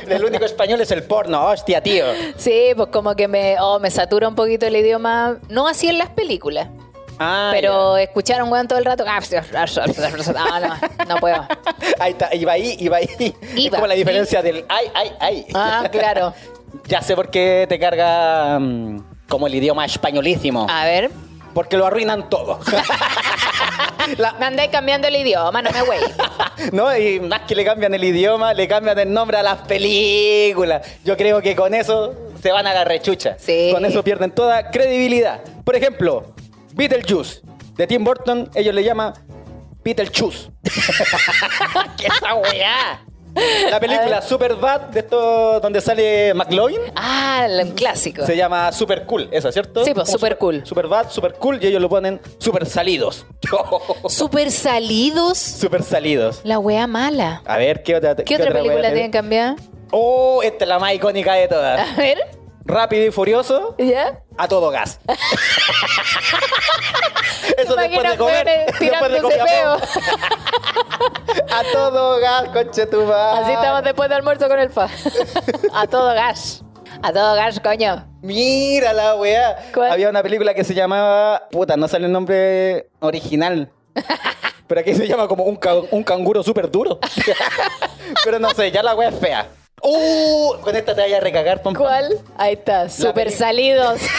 [0.08, 2.06] El único español es el porno, hostia, tío.
[2.38, 5.38] Sí, pues como que me, oh, me satura un poquito el idioma.
[5.50, 6.68] No así en las películas.
[7.20, 9.06] Ah, pero escuchar a un weón todo el rato.
[9.08, 9.20] Ah,
[10.60, 11.48] no, no puedo.
[12.00, 13.04] Ahí está, Ibai, Ibai.
[13.20, 13.78] Es Iba.
[13.78, 15.46] como la diferencia del ay, ay, ay.
[15.54, 16.34] Ah, claro.
[16.88, 19.00] Ya sé por qué te carga mm,
[19.30, 20.68] como el idioma españolísimo.
[20.70, 21.10] A ver.
[21.54, 22.60] Porque lo arruinan todo.
[24.18, 26.00] La- Me andáis cambiando el idioma, no me güey.
[26.74, 30.86] no, y más que le cambian el idioma, le cambian el nombre a las películas.
[31.04, 32.14] Yo creo que con eso
[32.44, 33.38] se van a la rechucha.
[33.40, 33.70] Sí.
[33.74, 35.40] Con eso pierden toda credibilidad.
[35.64, 36.35] Por ejemplo,
[36.76, 37.42] Beetlejuice
[37.78, 39.14] de Tim Burton, ellos le llaman
[39.84, 40.50] Beetlejuice.
[41.98, 43.02] ¿Qué esa weá?
[43.70, 48.26] La película Superbad, de esto donde sale McLovin, Ah, un clásico.
[48.26, 49.84] se llama Super Cool, ¿eso cierto?
[49.84, 50.66] Sí, pues, Super Cool.
[50.66, 53.26] Superbad, Super Cool, y ellos lo ponen Super Salidos.
[54.08, 55.38] Super salidos.
[55.38, 56.42] Super Salidos.
[56.46, 57.42] La wea mala.
[57.46, 58.94] A ver, ¿qué otra ¿Qué otra wea película tiene?
[58.94, 59.56] tienen cambiada?
[59.92, 61.90] Oh, esta es la más icónica de todas.
[61.90, 62.18] A ver.
[62.64, 64.22] Rápido y furioso, ¿Ya?
[64.38, 65.00] A todo gas.
[67.58, 68.48] Eso después de comer.
[68.80, 69.40] Después de comer.
[71.52, 73.12] A todo gas, conche tu.
[73.12, 74.88] Así estamos después de almuerzo con el fa.
[75.74, 76.64] A todo gas.
[77.02, 78.06] A todo gas, coño.
[78.22, 79.58] Mira la weá.
[79.74, 79.92] ¿Cuál?
[79.92, 81.44] Había una película que se llamaba.
[81.52, 83.70] Puta, no sale el nombre original.
[84.68, 87.00] Pero aquí se llama como un, ca- un canguro súper duro.
[88.24, 89.48] Pero no sé, ya la weá es fea.
[89.86, 91.84] Uh, con esta te vaya a recagar, pom, pom.
[91.84, 92.20] ¿Cuál?
[92.38, 92.90] Ahí está.
[92.90, 94.02] Super salidos.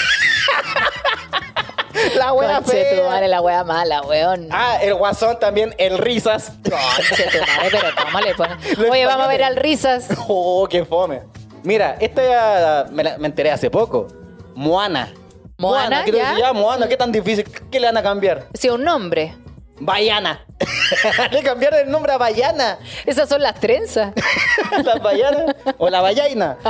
[2.14, 2.28] La
[2.62, 3.08] tu fea.
[3.08, 4.48] madre, la wea mala, weón.
[4.52, 6.52] Ah, el guasón también, el risas.
[6.62, 8.58] Conche tu madre, pero ¿cómo le ponen?
[8.90, 10.08] Oye, vamos a ver al risas.
[10.28, 11.22] Oh, qué fome.
[11.64, 14.06] Mira, esta ya me, la- me enteré hace poco.
[14.54, 15.12] Moana.
[15.58, 16.30] Moana, ¿qué te ¿ya?
[16.30, 16.52] decía?
[16.52, 17.44] Moana, ¿qué tan difícil?
[17.70, 18.46] ¿Qué le van a cambiar?
[18.54, 19.34] Sí, un nombre.
[19.80, 20.46] Bayana.
[21.32, 22.78] le cambiaron el nombre a Bayana.
[23.04, 24.12] Esas son las trenzas.
[24.84, 26.56] la Bayana o la Bayaina.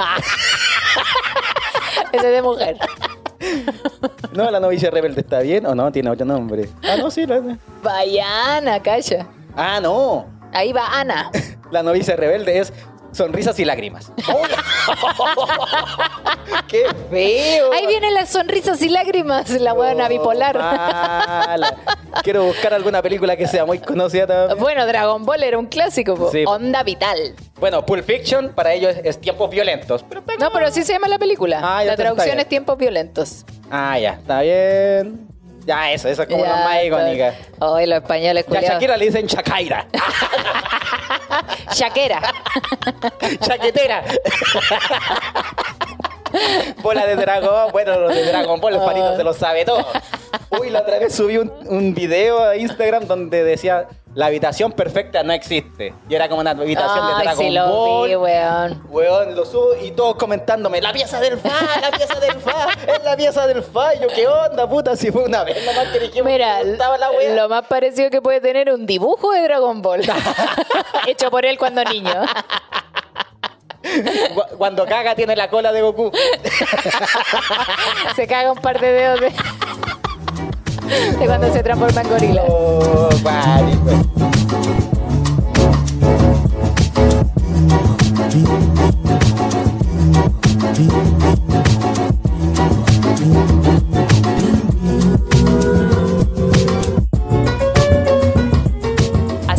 [2.13, 2.77] Ese es de mujer.
[4.33, 6.69] No, la novicia rebelde está bien o no, tiene otro nombre.
[6.83, 7.27] Ah, no, sí.
[7.27, 7.41] La...
[7.83, 9.27] Bayana, calla.
[9.55, 10.27] Ah, no.
[10.53, 11.31] Ahí va Ana.
[11.71, 12.73] La novicia rebelde es
[13.17, 14.13] sonrisas y lágrimas.
[16.69, 17.73] ¡Qué feo!
[17.73, 20.57] Ahí vienen las sonrisas y lágrimas, la buena Oh, bipolar.
[20.59, 21.77] mala.
[22.23, 24.59] Quiero buscar alguna película que sea muy conocida también.
[24.59, 26.31] Bueno, Dragon Ball era un clásico.
[26.33, 26.45] Sí.
[26.47, 27.35] Onda Vital.
[27.61, 30.05] Bueno, Pulp Fiction para ellos es, es tiempos violentos.
[30.09, 31.61] Pero, No, pero así se llama la película.
[31.63, 33.45] Ah, la traducción es tiempos violentos.
[33.71, 35.27] Ah, ya, está bien.
[35.67, 37.35] Ya, eso, eso es como la más icónica.
[37.61, 38.61] Ay, los españoles, Ya.
[38.61, 39.87] Shakira le dicen Chacaira.
[41.75, 42.21] Shakira.
[43.41, 44.05] Chaquetera.
[46.83, 47.73] Bola de dragón.
[47.73, 49.85] Bueno, los de Dragon Ball, los se lo sabe todo.
[50.51, 53.87] Uy, la otra vez subí un, un video a Instagram donde decía
[54.17, 55.95] la habitación perfecta no existe.
[56.09, 58.09] Y era como una habitación de Dragon sí lo Ball.
[58.09, 58.83] vi, weón.
[58.89, 61.51] Weón, lo subo y todos comentándome, la pieza del fa,
[61.83, 63.95] la pieza del fa, es la pieza del fa.
[63.95, 64.97] Y yo, ¿qué onda, puta?
[64.97, 66.97] Si fue una vez nomás que dijimos Mira, la
[67.37, 70.01] lo más parecido que puede tener un dibujo de Dragon Ball.
[71.07, 72.25] Hecho por él cuando niño.
[74.35, 76.11] Cu- Cuando caga tiene la cola de Goku.
[78.17, 79.33] Se caga un par de dedos de,
[80.87, 82.43] de cuando se transforma en gorila.
[82.49, 83.09] Oh.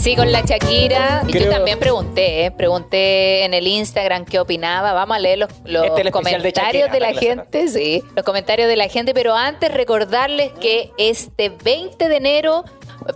[0.08, 1.24] Así con la Shakira.
[1.28, 2.52] Y yo Creo- también pregunté, ¿eh?
[2.52, 4.94] pregunté en el Instagram qué opinaba.
[4.94, 8.24] Vamos a leer los, los Este es de comentarios Shakira, de, la gente, sí, los
[8.24, 12.64] comentarios de la gente, pero antes recordarles que este 20 de enero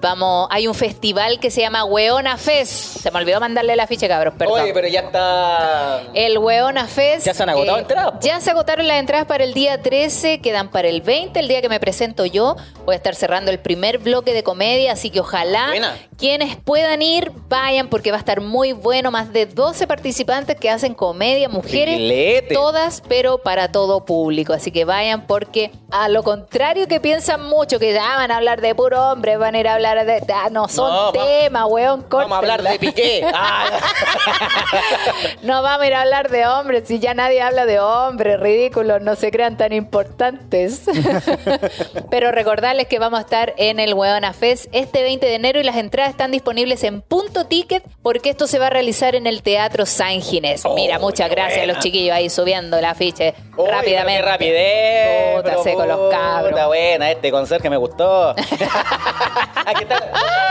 [0.02, 3.00] vamos, hay un festival que se llama Weona Fest.
[3.02, 4.62] Se me olvidó mandarle la ficha, cabros, perdón.
[4.62, 6.02] Oye, pero ya está.
[6.14, 7.26] El Weona Fest.
[7.26, 8.14] ¿Ya se han agotado entradas?
[8.22, 11.62] Ya se agotaron las entradas para el día 13, quedan para el 20, el día
[11.62, 12.56] que me presento yo.
[12.86, 15.96] Voy a estar cerrando el primer bloque de comedia, así que ojalá Buena.
[16.18, 19.12] quienes puedan ir, vayan porque va a estar muy bueno.
[19.12, 22.54] Más de 12 participantes que hacen comedia, mujeres, Filete.
[22.54, 24.54] todas, pero para todo público.
[24.54, 28.62] Así que vayan porque a lo contrario que piensan mucho, que ya van a hablar
[28.62, 30.24] de puro hombre, van a ir a hablar de.
[30.34, 32.06] ah, no, son No, temas, weón.
[32.10, 32.80] Vamos a hablar de.
[32.80, 33.26] Piqué.
[33.34, 33.70] Ah,
[35.44, 39.02] No vamos a ir a hablar de hombres, si ya nadie habla de hombres, ridículos,
[39.02, 40.84] no se crean tan importantes.
[42.10, 45.64] Pero recordarles que vamos a estar en el Hueona Fest este 20 de enero y
[45.64, 49.42] las entradas están disponibles en punto ticket porque esto se va a realizar en el
[49.44, 50.66] Teatro San Ginés.
[50.66, 54.22] Oh, Mira, muchas qué gracias a los chiquillos ahí subiendo el afiche Uy, rápidamente.
[54.22, 55.36] Rapidez.
[55.42, 56.68] Puta, seco los puta, cabros.
[56.68, 58.36] buena, este conserje me gustó.
[59.66, 60.04] Aquí están,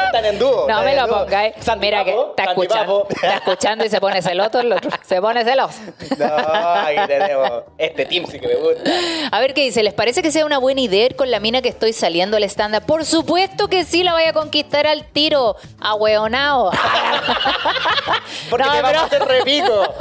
[0.06, 0.66] están en dúo.
[0.68, 1.54] No me lo pongáis.
[1.61, 4.90] Sandy Mira que está escuchando, está escuchando y se pone celoso el otro.
[5.06, 5.78] Se pone celoso.
[6.18, 8.90] No, aquí tenemos este team sí que me gusta.
[9.32, 11.62] A ver qué dice, ¿les parece que sea una buena idea ir con la mina
[11.62, 12.84] que estoy saliendo al stand-up?
[12.86, 16.70] Por supuesto que sí, la voy a conquistar al tiro, a hueonao.
[18.50, 19.94] Porque No, te pero- a hacer repico.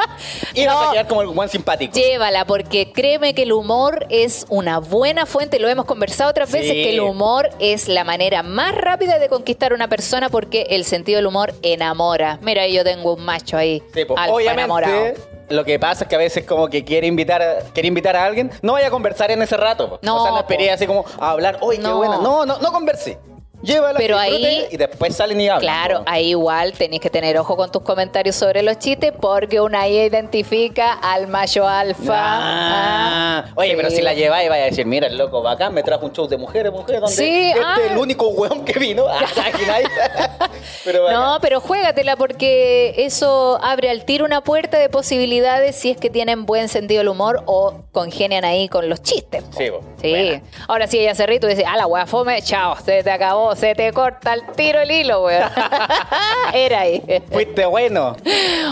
[0.54, 0.90] Y vas No.
[0.90, 1.94] a quedar como el buen simpático.
[1.94, 6.72] Llévala, porque créeme que el humor es una buena fuente, lo hemos conversado otras veces,
[6.72, 6.84] Sí.
[6.84, 10.84] que el humor es la manera más rápida de conquistar a una persona porque el
[10.86, 12.38] sentido del humor enamora.
[12.42, 14.94] Mira, yo tengo un macho ahí, Sí, pues, alfa enamorado.
[14.94, 18.16] obviamente, lo que pasa es que a veces como que quiere invitar, a- quiere invitar
[18.16, 19.90] a alguien, no vaya a conversar en ese rato.
[19.90, 20.00] po.
[20.02, 20.42] No, o sea, no po.
[20.42, 21.98] esperé así como a hablar, ¡Uy, qué No.
[21.98, 22.18] buena!
[22.18, 23.18] No, no, no converse.
[23.62, 25.62] Llévala, Pero ahí- y después salen y hablan.
[25.62, 29.82] Claro, ahí igual tenéis que tener ojo con tus comentarios sobre los chistes porque una
[29.82, 32.14] ahí identifica al macho alfa.
[32.18, 33.76] Ah, oye, sí.
[33.76, 36.28] pero si la lleváis vaya a decir, mira, el loco bacán me trajo un show
[36.28, 37.76] de mujeres, mujeres, donde Sí, este ah.
[37.86, 39.06] es el único weón que vino.
[39.20, 39.26] Ah,
[40.86, 41.20] pero bacán.
[41.22, 46.10] No, pero juégatela porque eso abre al tiro una puerta de posibilidades si es que
[46.10, 49.44] tienen buen sentido del humor o congenian ahí con los chistes.
[49.44, 49.58] po.
[49.58, 49.82] Sí, po.
[50.02, 50.10] Sí.
[50.12, 50.42] Buena.
[50.68, 53.12] Ahora sí, ella se ríe y tú dices, ah, la wea fome, chao, se te
[53.12, 55.50] acabó, se te corta el tiro el hilo, weón.
[56.54, 57.02] Era ahí.
[57.32, 58.16] Fuiste bueno.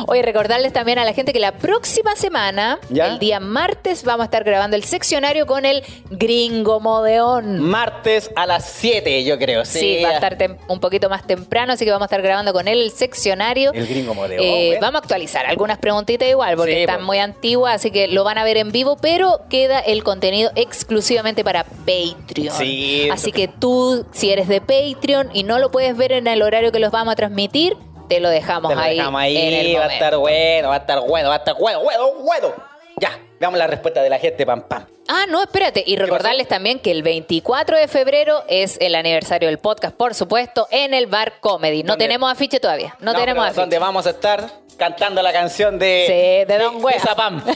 [0.07, 3.07] Oye, recordarles también a la gente que la próxima semana, ¿Ya?
[3.07, 7.59] el día martes, vamos a estar grabando el seccionario con el Gringo Modeón.
[7.61, 9.65] Martes a las 7, yo creo.
[9.65, 12.53] Sí, Sí, va a estar un poquito más temprano, así que vamos a estar grabando
[12.53, 13.71] con él el seccionario.
[13.73, 17.75] El Gringo Modeón, Eh, vamos a actualizar algunas preguntitas igual, porque Sí, están muy antiguas,
[17.75, 22.55] así que lo van a ver en vivo, pero queda el contenido exclusivamente para Patreon.
[22.57, 26.41] Sí, Así que tú, si eres de Patreon y no lo puedes ver en el
[26.41, 27.75] horario que los vamos a transmitir,
[28.09, 28.97] te lo dejamos Te lo ahí.
[28.97, 31.55] dejamos ahí, en el va a estar bueno, va a estar bueno, va a estar
[31.57, 32.53] bueno, bueno, bueno.
[32.99, 34.85] Ya, veamos la respuesta de la gente, pam, pam.
[35.07, 35.83] Ah, no, espérate.
[35.85, 40.67] Y recordarles también que el 24 de febrero es el aniversario del podcast, por supuesto,
[40.71, 41.83] en el Bar Comedy.
[41.83, 42.05] No ¿Dónde?
[42.05, 42.95] tenemos afiche todavía.
[42.99, 43.61] No, tenemos afiche.
[43.61, 46.05] donde vamos a estar cantando la canción de...
[46.07, 46.95] Sí, de Don Wea.
[46.95, 47.41] Pisa Pam.
[47.43, 47.55] Pam.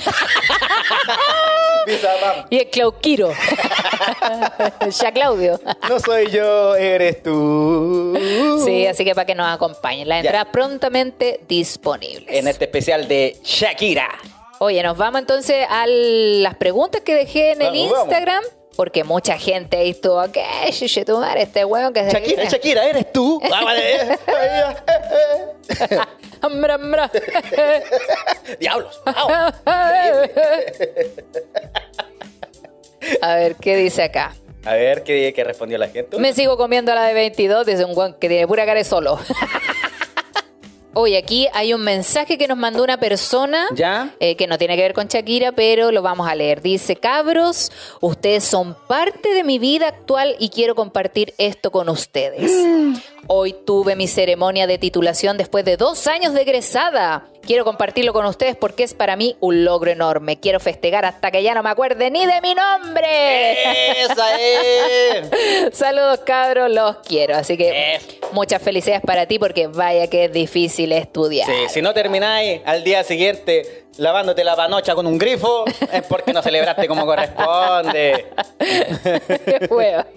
[2.50, 3.30] Y el Clauquiro.
[4.90, 5.60] ya Claudio.
[5.90, 8.18] No soy yo, eres tú.
[8.66, 10.08] Sí, así que para que nos acompañen.
[10.08, 12.36] Las entradas prontamente disponibles.
[12.36, 14.10] En este especial de Shakira.
[14.60, 18.00] Oye, nos vamos entonces a las preguntas que dejé en el vamos.
[18.00, 18.44] Instagram.
[18.76, 20.46] Porque mucha gente ahí estuvo, ¿qué?
[20.72, 23.42] Chuche tu madre, este huevo que se Shakira, Shakira, eres tú.
[26.42, 27.12] Ambra, ambra.
[28.60, 29.02] Diablos.
[33.22, 34.34] A ver, ¿qué dice acá?
[34.66, 36.18] A ver, ¿qué, qué respondió la gente?
[36.20, 39.20] Me sigo comiendo la de 22, dice un guan que tiene pura cara de solo.
[40.94, 44.14] Oye, aquí hay un mensaje que nos mandó una persona ¿Ya?
[44.20, 46.62] eh, que no tiene que ver con Shakira, pero lo vamos a leer.
[46.62, 47.72] Dice, cabros,
[48.02, 52.52] ustedes son parte de mi vida actual y quiero compartir esto con ustedes.
[53.28, 57.26] Hoy tuve mi ceremonia de titulación después de dos años de egresada.
[57.52, 60.40] Quiero compartirlo con ustedes porque es para mí un logro enorme.
[60.40, 64.02] Quiero festejar hasta que ya no me acuerde ni de mi nombre.
[64.04, 65.78] Esa es.
[65.78, 67.36] Saludos cabros, los quiero.
[67.36, 68.08] Así que Eso.
[68.32, 71.46] muchas felicidades para ti porque vaya que es difícil estudiar.
[71.46, 76.32] Sí, si no termináis al día siguiente lavándote la panocha con un grifo, es porque
[76.32, 78.28] no celebraste como corresponde.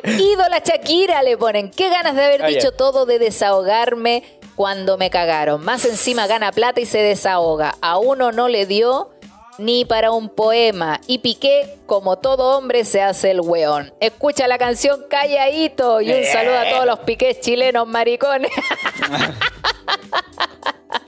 [0.18, 1.70] Ídola Shakira le ponen.
[1.70, 5.64] Qué ganas de haber dicho todo de desahogarme cuando me cagaron.
[5.64, 7.76] Más encima gana plata y se desahoga.
[7.80, 9.08] A uno no le dio
[9.56, 11.00] ni para un poema.
[11.06, 13.90] Y Piqué, como todo hombre, se hace el weón.
[14.00, 16.26] Escucha la canción Calladito y un Eh.
[16.30, 18.50] saludo a todos los piqués chilenos maricones.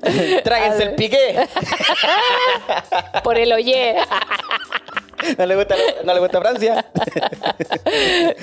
[0.44, 1.46] Tráguense el piqué.
[3.22, 3.96] Por el oye.
[5.38, 6.84] ¿No le gusta, no le gusta Francia?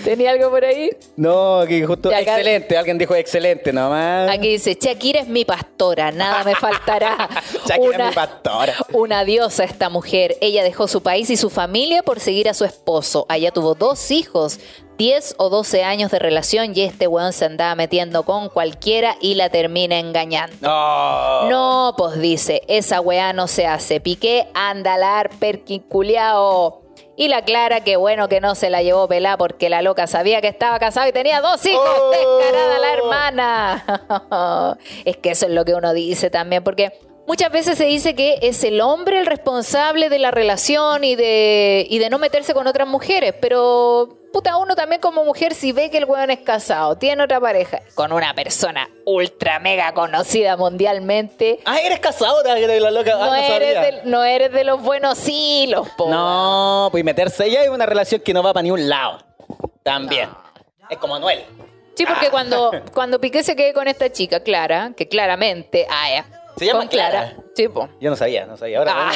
[0.03, 0.89] ¿Tenía algo por ahí?
[1.15, 2.09] No, aquí justo.
[2.09, 4.29] Acá- Excelente, alguien dijo excelente nomás.
[4.29, 7.29] Aquí dice, Shakira es mi pastora, nada me faltará.
[7.67, 8.73] Shakira es mi pastora.
[8.93, 10.37] Una diosa esta mujer.
[10.41, 13.25] Ella dejó su país y su familia por seguir a su esposo.
[13.29, 14.59] Allá tuvo dos hijos,
[14.99, 19.35] 10 o 12 años de relación y este weón se andaba metiendo con cualquiera y
[19.35, 20.57] la termina engañando.
[20.59, 21.49] No.
[21.49, 24.01] No, pues dice, esa weá no se hace.
[24.01, 26.81] Piqué, andalar, perquiculeao.
[27.15, 30.41] Y la Clara, que bueno que no se la llevó pelada porque la loca sabía
[30.41, 31.89] que estaba casado y tenía dos hijos.
[31.97, 32.09] Oh.
[32.11, 34.77] Descarada la hermana.
[35.05, 36.91] es que eso es lo que uno dice también, porque
[37.29, 41.85] muchas veces se dice que es el hombre el responsable de la relación y de,
[41.87, 45.91] y de no meterse con otras mujeres, pero puta, uno también como mujer, si ve
[45.91, 51.59] que el weón es casado, tiene otra pareja, con una persona ultra mega conocida mundialmente,
[51.65, 53.11] Ah, eres casado, de la loca.
[53.13, 53.81] Ah, no, no eres sabía.
[53.81, 56.09] de, no eres de los buenos hilos, po.
[56.09, 59.19] No, pues meterse ya es una relación que no va para ni un lado.
[59.83, 60.29] También.
[60.89, 61.43] Es como Noel.
[61.95, 62.11] Sí, Ah.
[62.13, 66.23] porque cuando, cuando Piqué se quede con esta chica, Clara, que claramente, ah,
[66.59, 67.31] ¿Se llama con Clara.
[67.33, 67.43] Clara?
[67.55, 67.89] Sí, po.
[67.99, 68.77] Yo no sabía, no sabía.
[68.79, 69.11] Ahora, Ah,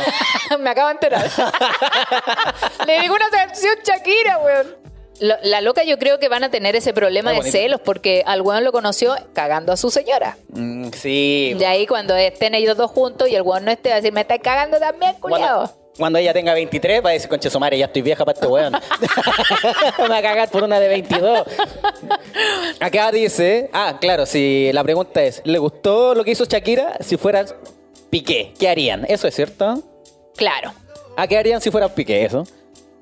[0.49, 0.63] bueno.
[0.63, 1.29] me acabo de enterar.
[2.87, 4.75] Le digo una canción Shakira, weón.
[5.19, 7.57] Lo- la loca yo creo que van a tener ese problema Muy de bonito.
[7.57, 10.37] celos porque al weón lo conoció cagando a su señora.
[10.49, 11.55] Mm, sí.
[11.57, 14.11] Y ahí cuando estén ellos dos juntos y el weón no esté, va a decir,
[14.11, 15.71] me estáis cagando también, culiao.
[15.97, 18.47] Cuando, ella tenga 23, va a decir, conche su madre, ya estoy vieja para este
[18.47, 18.73] weón.
[19.99, 21.43] Me va a cagar por una de 22.
[22.79, 27.17] Acá dice, ah, claro, si la pregunta es, ¿le gustó lo que hizo Shakira si
[27.17, 27.45] fueran
[28.09, 28.53] Piqué?
[28.59, 29.05] ¿Qué harían?
[29.07, 29.83] ¿Eso es cierto?
[30.35, 30.73] Claro.
[31.15, 32.43] ¿A qué harían si fueran Piqué eso?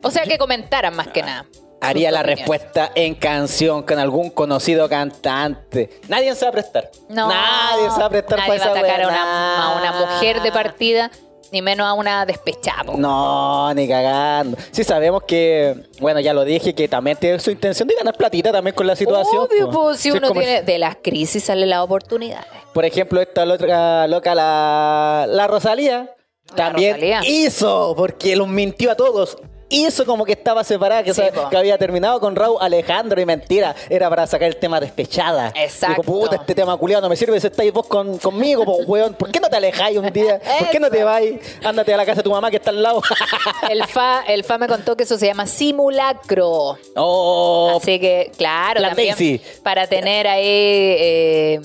[0.03, 1.45] O sea que comentaran más que nada.
[1.79, 2.47] Haría la opiniones.
[2.47, 6.01] respuesta en canción con algún conocido cantante.
[6.09, 6.91] Nadie se va a prestar.
[7.09, 7.27] No.
[7.27, 10.05] Nadie se va a prestar Nadie para va a esa atacar a una, a una
[10.05, 11.09] mujer de partida,
[11.51, 12.83] ni menos a una despechada.
[12.83, 12.97] po.
[12.97, 14.57] No, ni cagando.
[14.71, 18.51] Sí sabemos que, bueno, ya lo dije, que también tiene su intención de ganar platita
[18.51, 19.47] también con la situación.
[19.49, 19.83] Obvio, po.
[19.83, 20.61] pues, si Sí, es uno como- tiene...
[20.63, 22.47] De las crisis salen las oportunidades.
[22.73, 26.09] Por ejemplo, esta otra loca, la, la Rosalía,
[26.51, 27.21] La también Rosalía.
[27.25, 29.37] hizo, porque los mintió a todos.
[29.71, 33.75] Hizo como que estaba separada, que, Sí, que había terminado con Raúl Alejandro y mentira.
[33.89, 35.51] Era para sacar el tema despechada.
[35.55, 36.01] Exacto.
[36.01, 39.13] Dijo, puta, este tema culiado no me sirve si estáis vos con, conmigo, po, weón.
[39.13, 40.39] ¿Por qué no te alejáis un día?
[40.59, 41.39] ¿Por qué no te vais?
[41.63, 43.01] Ándate a la casa de tu mamá que está al lado.
[43.69, 46.77] El fa, el fa me contó que eso se llama simulacro.
[46.95, 51.61] oh, Así que, claro, Plan también para tener ahí eh,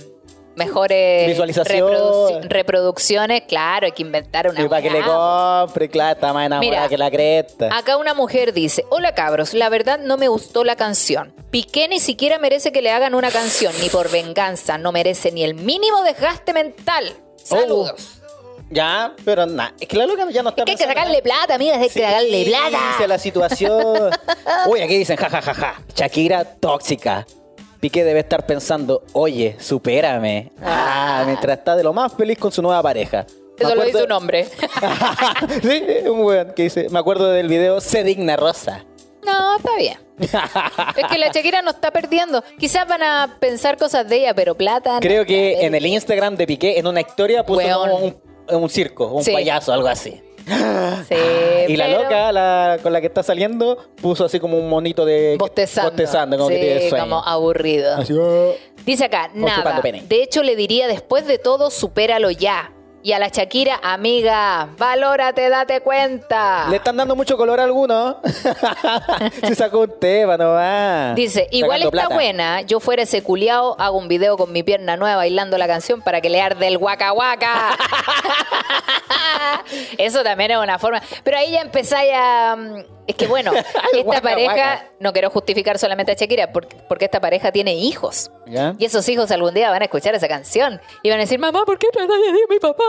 [0.56, 1.88] mejores Visualización.
[1.88, 6.46] reproduc- reproducciones, claro, hay que inventar una Sí, para que le compre, claro, está más
[6.46, 7.68] enamorada Mira, que la cresta.
[7.76, 11.34] Acá una mujer dice, hola cabros, la verdad no me gustó la canción.
[11.50, 15.44] Piqué ni siquiera merece que le hagan una canción, ni por venganza, no merece ni
[15.44, 17.12] el mínimo desgaste mental.
[17.36, 18.22] Saludos.
[18.68, 21.22] Ya, pero nada, es que la loca ya no está Es que hay que sacarle
[21.22, 23.06] plata, amigas, hay que sacarle plata.
[23.06, 24.10] la situación.
[24.66, 25.82] Uy, aquí dicen, ja, ja, ja, ja.
[25.94, 27.24] Shakira tóxica.
[27.80, 30.52] Piqué debe estar pensando, oye, supérame.
[30.62, 33.26] Ah, mientras está de lo más feliz con su nueva pareja.
[33.58, 34.44] Me Eso lo dice un hombre.
[35.62, 38.84] sí, un weón que dice, me acuerdo del video Se Digna Rosa.
[39.24, 39.98] No, está bien.
[40.18, 42.42] Es que la Shakira no está perdiendo.
[42.58, 44.98] Quizás van a pensar cosas de ella, pero plata.
[45.00, 45.84] Creo que en el.
[45.84, 48.16] Instagram de Piqué, en una historia, puso un,
[48.50, 49.32] un circo, un Sí.
[49.32, 50.22] payaso, algo así.
[51.08, 51.14] Sí,
[51.68, 55.04] y la pero loca, la, con la que está saliendo, puso así como un monito
[55.04, 55.36] de...
[55.38, 55.90] Bostezando.
[55.90, 57.04] Bostezando, como que Sí, tiene sueño.
[57.04, 57.96] como aburrido.
[57.96, 58.54] Así, oh.
[58.84, 59.80] Dice acá, nada.
[59.82, 62.72] De hecho, le diría después de todo, supéralo ya.
[63.06, 66.66] Y a la Shakira, amiga, valórate, date cuenta.
[66.68, 68.16] Le están dando mucho color a algunos.
[69.46, 71.14] Se sacó un tema nomás.
[71.14, 72.14] Dice, igual está plata.
[72.16, 76.02] buena, yo fuera ese culiao, hago un video con mi pierna nueva bailando la canción
[76.02, 77.78] para que le arde el guaca guaca.
[79.98, 81.00] Eso también es una forma.
[81.22, 82.56] Pero ahí ya empezáis a...
[83.06, 84.86] Es que bueno, esta guaca, pareja, guaca.
[85.00, 88.30] no quiero justificar solamente a Shakira, porque, porque esta pareja tiene hijos.
[88.46, 88.74] ¿Ya?
[88.78, 91.64] Y esos hijos algún día van a escuchar esa canción y van a decir, mamá,
[91.64, 92.84] ¿por qué tratas de a mi papá?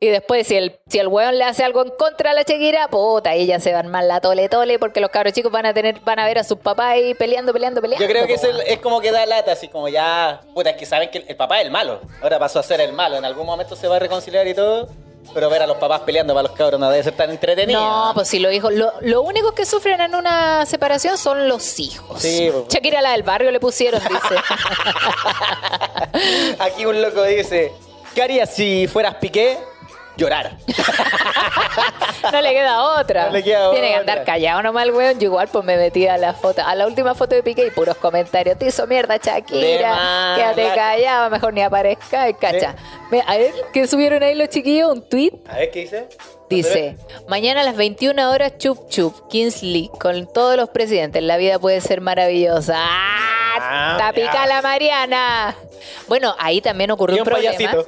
[0.00, 2.88] Y después, si el, si el weón le hace algo en contra a la Shakira,
[2.88, 5.74] puta, ahí ya se van mal la tole tole porque los cabros chicos van a
[5.74, 8.04] tener, van a ver a sus papás ahí peleando, peleando, peleando.
[8.04, 10.40] Yo creo que es, el- es como que da lata, así como ya.
[10.54, 12.00] Puta, es que saben que el, el papá es el malo.
[12.22, 13.16] Ahora pasó a ser el malo.
[13.16, 14.88] En algún momento se va a reconciliar y todo.
[15.34, 17.80] Pero ver a los papás peleando para los cabros no debe ser tan entretenido.
[17.80, 21.78] No, pues si los hijos, lo, lo único que sufren en una separación son los
[21.78, 22.22] hijos.
[22.22, 22.68] Sí, pues.
[22.68, 24.34] Shakira la del barrio le pusieron, dice.
[26.58, 27.72] Aquí un loco dice:
[28.14, 29.58] ¿Qué harías si fueras Piqué?
[30.16, 30.52] Llorar.
[32.32, 33.26] No le queda otra.
[33.26, 35.18] No le queda Tiene que andar callado nomás el weón.
[35.20, 37.70] Yo igual pues me metí a la foto, a la última foto de Piqué y
[37.70, 38.58] puros comentarios.
[38.58, 40.34] Te hizo mierda, Shakira.
[40.36, 42.28] Quédate la- callado, mejor ni aparezca.
[42.28, 42.74] Y cacha.
[43.26, 44.90] A ver, ¿qué subieron ahí los chiquillos?
[44.92, 45.32] Un tweet.
[45.48, 46.08] A ver qué dice.
[46.48, 46.96] Dice,
[47.28, 51.80] mañana a las 21 horas, chup chup, Kingsley, con todos los presidentes, la vida puede
[51.80, 52.74] ser maravillosa.
[52.78, 53.32] ¡Ah!
[53.58, 54.46] Ah, ¡Tapica ya.
[54.46, 55.56] la Mariana!
[56.08, 57.56] Bueno, ahí también ocurrió un problema.
[57.56, 57.86] payasito.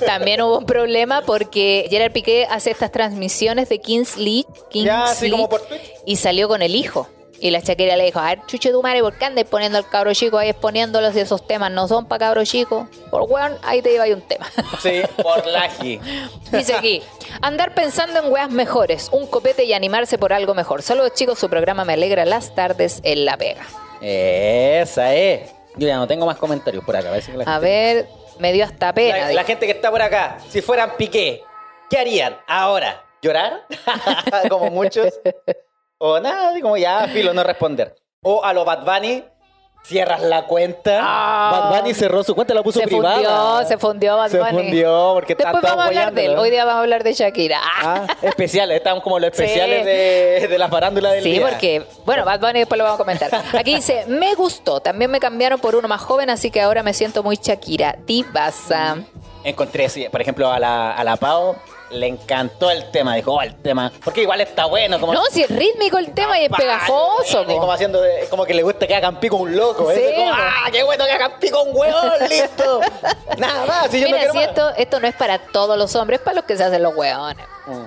[0.06, 5.30] También hubo un problema porque Gerard Piqué hace estas transmisiones de Kingsley, Ya, así Kingsley
[5.30, 5.80] como por Twitch.
[6.04, 7.08] y salió con el hijo.
[7.40, 9.88] Y la Shakira le dijo, a ver, chuche tu madre, ¿por qué andas poniendo al
[9.88, 12.88] cabro chico ahí exponiéndolos y esos temas no son para cabro chico?
[13.10, 14.46] Por weón, ahí te iba ahí un tema.
[14.80, 16.00] Sí, por laji.
[16.52, 17.02] Dice aquí,
[17.40, 20.82] andar pensando en weas mejores, un copete y animarse por algo mejor.
[20.82, 23.66] Saludos chicos, su programa me alegra las tardes en La Vega.
[24.00, 25.50] Esa es.
[25.76, 27.08] Yo ya no tengo más comentarios por acá.
[27.08, 28.06] parece que la A ver,
[28.38, 29.18] me dio hasta pena.
[29.18, 31.42] La, la gente que está por acá, si fueran Piqué,
[31.90, 33.04] ¿qué harían ahora?
[33.22, 33.66] ¿Llorar?
[34.50, 35.08] como muchos.
[36.06, 37.94] O nada, como ya, filo, no responder.
[38.22, 39.24] O a lo Bad Bunny,
[39.84, 40.98] cierras la cuenta.
[41.02, 41.50] Ah.
[41.70, 43.14] Bad Bunny cerró su cuenta, la puso se privada.
[43.14, 44.50] fundió, se fundió Bad Se Bunny.
[44.52, 46.36] fundió porque está Después vamos a hablar de él.
[46.36, 47.58] Hoy día vamos a hablar de Shakira.
[47.62, 48.06] Ah.
[48.20, 49.86] Especiales, estamos como los especiales Sí.
[50.42, 51.48] de, de la farándula del Sí, día.
[51.48, 53.30] porque, bueno, Bad Bunny después lo vamos a comentar.
[53.58, 56.92] Aquí dice, me gustó, también me cambiaron por uno más joven, así que ahora me
[56.92, 57.96] siento muy Shakira.
[58.04, 58.98] Divasa.
[59.42, 61.56] Encontré, sí, por ejemplo, a la, a la Pau,
[61.90, 63.14] le encantó el tema.
[63.14, 63.92] Dijo, oh, el tema.
[64.04, 64.98] Porque igual está bueno.
[65.00, 67.44] Como, No, si es rítmico el tema y es pegajoso.
[67.46, 69.90] como haciendo de- como que le gusta que hagan pico un loco.
[69.92, 70.14] Sí, ¿eh?
[70.16, 70.36] Como, po.
[70.38, 72.12] ¡Ah, qué bueno que hagan pico un huevón!
[72.28, 72.80] ¡Listo!
[73.38, 74.48] Nada más, si yo no Mira, quiero si más.
[74.48, 76.94] esto, esto no es para todos los hombres, es para los que se hacen los
[76.96, 77.44] hueones.
[77.66, 77.84] Mm.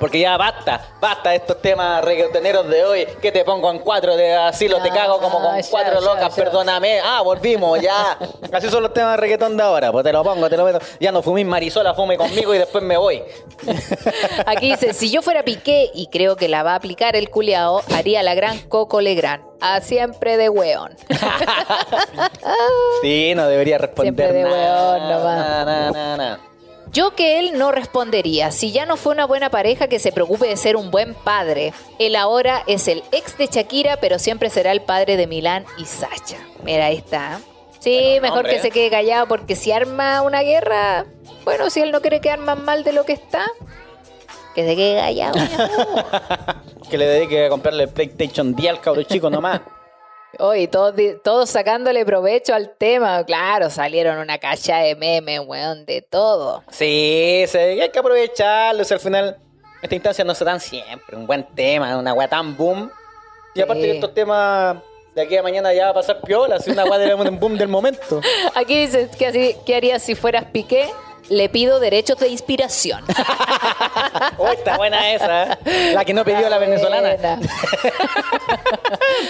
[0.00, 4.16] Porque ya basta, basta de estos temas reggaetoneros de hoy, que te pongo en cuatro
[4.16, 7.00] de asilo, te cago como con cuatro locas, perdóname.
[7.04, 8.16] Ah, volvimos, ya.
[8.52, 10.80] Así son los temas de reggaetón de ahora, pues te lo pongo, te lo meto.
[10.98, 13.22] Ya no fumís marisola, fume conmigo y después me voy.
[14.46, 17.82] Aquí dice, si yo fuera Piqué, y creo que la va a aplicar el culiao,
[17.94, 19.44] haría la gran Coco Legrand.
[19.60, 20.96] A siempre de hueón.
[23.02, 24.96] Sí, no debería responder Siempre de nada.
[24.96, 25.36] hueón nomás.
[25.36, 26.49] Nada, nada, nada, nada.
[26.92, 28.50] Yo que él no respondería.
[28.50, 31.72] Si ya no fue una buena pareja, que se preocupe de ser un buen padre.
[31.98, 35.84] Él ahora es el ex de Shakira, pero siempre será el padre de Milán y
[35.84, 36.36] Sacha.
[36.64, 37.40] Mira, ahí está.
[37.78, 38.54] Sí, Bueno, mejor hombre.
[38.56, 41.06] que se quede callado porque si arma una guerra,
[41.44, 43.46] bueno, si él no quiere quedar más mal de lo que está,
[44.54, 45.38] que se quede callado.
[45.38, 46.04] mi amor.
[46.90, 49.60] Que le dedique a comprarle el PlayStation 10 al cabro chico nomás.
[50.38, 53.24] Oye, todos, todos sacándole provecho al tema.
[53.24, 56.62] Claro, salieron una cacha de memes, weón, de todo.
[56.70, 58.82] Sí, sí, hay que aprovecharlo.
[58.82, 59.36] o sea, al final,
[59.82, 61.16] esta instancia no se dan siempre.
[61.16, 62.90] Un buen tema, una weá tan boom.
[63.54, 64.76] Y aparte que estos temas
[65.14, 67.68] de aquí a mañana ya va a pasar piola, así una weá del boom del
[67.68, 68.20] momento.
[68.54, 70.88] Aquí dices, ¿qué, así- qué harías si fueras Piqué?
[71.30, 73.04] Le pido derechos de inspiración.
[74.38, 75.58] Oh, está buena esa.
[75.92, 77.38] La que no pidió la venezolana.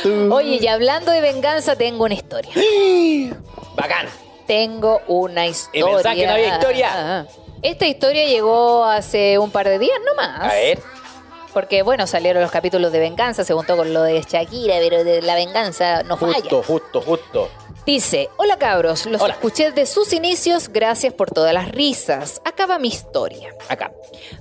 [0.30, 2.52] Oye, y hablando de venganza, tengo una historia.
[3.76, 4.06] Bacán.
[4.46, 5.86] Tengo una historia.
[5.86, 7.26] pensás que no había historia?
[7.62, 10.40] Esta historia llegó hace un par de días nomás.
[10.40, 10.80] A ver.
[11.52, 15.22] Porque, bueno, salieron los capítulos de venganza, se juntó con lo de Shakira, pero de
[15.22, 16.34] la venganza no falla.
[16.34, 17.50] Justo, justo, justo.
[17.86, 19.34] Dice, hola cabros, los Hola.
[19.34, 22.40] escuché desde sus inicios, gracias por todas las risas.
[22.44, 23.54] Acaba mi historia.
[23.68, 23.92] Acá.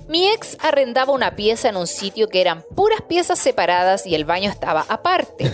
[0.08, 4.24] Mi ex arrendaba una pieza en un sitio que eran puras piezas separadas y el
[4.24, 5.50] baño estaba aparte.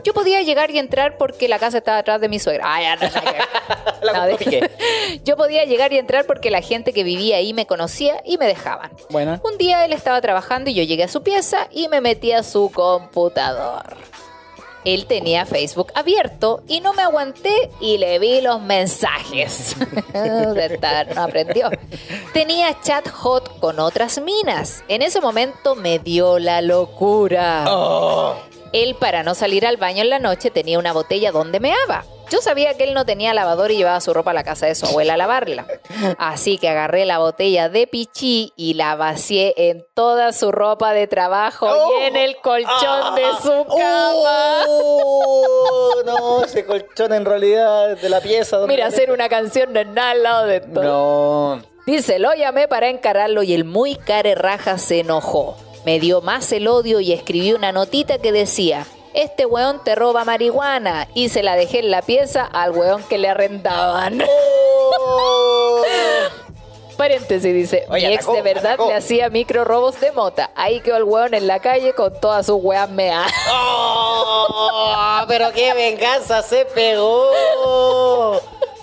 [0.04, 2.64] Yo podía llegar y entrar porque la casa estaba atrás de mi suegra.
[2.66, 2.96] Ay, ya,
[4.02, 4.28] no.
[5.24, 8.46] Yo podía llegar y entrar porque la gente que vivía ahí me conocía y me
[8.46, 8.92] dejaban.
[9.08, 9.40] Buena.
[9.44, 12.42] Un día él estaba trabajando y yo llegué a su pieza y me metí a
[12.42, 13.96] su computador.
[14.84, 19.76] Él tenía Facebook abierto y no me aguanté y le vi los mensajes.
[20.12, 21.70] De estar, no aprendió.
[22.32, 24.82] Tenía chat hot con otras minas.
[24.88, 27.64] En ese momento me dio la locura.
[27.68, 28.36] Oh.
[28.72, 32.04] Él, para no salir al baño en la noche, tenía una botella donde meaba.
[32.30, 34.74] Yo sabía que él no tenía lavador y llevaba su ropa a la casa de
[34.74, 35.66] su abuela a lavarla.
[36.18, 41.06] Así que agarré la botella de pichí y la vacié en toda su ropa de
[41.08, 41.68] trabajo
[42.00, 44.64] y en el colchón de su cama.
[44.68, 48.58] Oh, no, ese colchón en realidad de la pieza.
[48.58, 50.82] donde- Mira, hacer una canción no es nada al lado de esto.
[50.82, 51.62] No.
[51.86, 55.56] Dice, lo llamé para encararlo y el muy care raja se enojó.
[55.84, 60.24] Me dio más el odio y escribí una notita que decía, este weón te roba
[60.24, 64.22] marihuana y se la dejé en la pieza al weón que le arrendaban.
[64.22, 65.82] Oh.
[66.96, 68.88] Paréntesis, dice, Oye, mi ex atacó, de verdad atacó.
[68.88, 70.50] le hacía micro robos de mota.
[70.54, 73.32] Ahí quedó el weón en la calle con todas sus weas meadas.
[73.50, 77.30] Oh, pero qué venganza se pegó.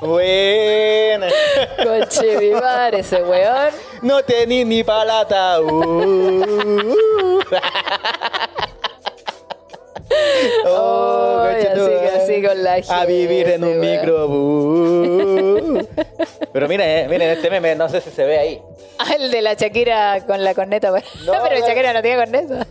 [0.01, 1.28] Buena.
[1.78, 3.69] Coche madre, ese weón.
[4.01, 5.61] No tení ni palata.
[5.61, 7.39] Uh.
[10.66, 12.10] Oh, conchetumare.
[12.12, 13.99] así con la A vivir en un gente, weón.
[13.99, 14.28] micro.
[14.28, 15.88] uh.
[16.53, 18.62] Pero miren, eh, miren este meme, no sé si se ve ahí.
[18.99, 20.89] Ah, el de la Shakira con la corneta.
[20.89, 20.95] No,
[21.43, 21.68] pero no.
[21.68, 22.68] Shakira no tiene corneta.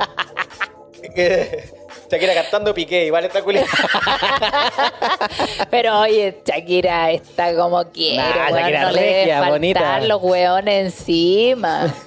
[2.11, 3.67] Shakira cantando piqué, igual está culita.
[5.71, 10.01] Pero oye, Shakira está como quiere, Nah, weón, Shakira no le regia, faltar bonita.
[10.01, 11.95] los weones encima.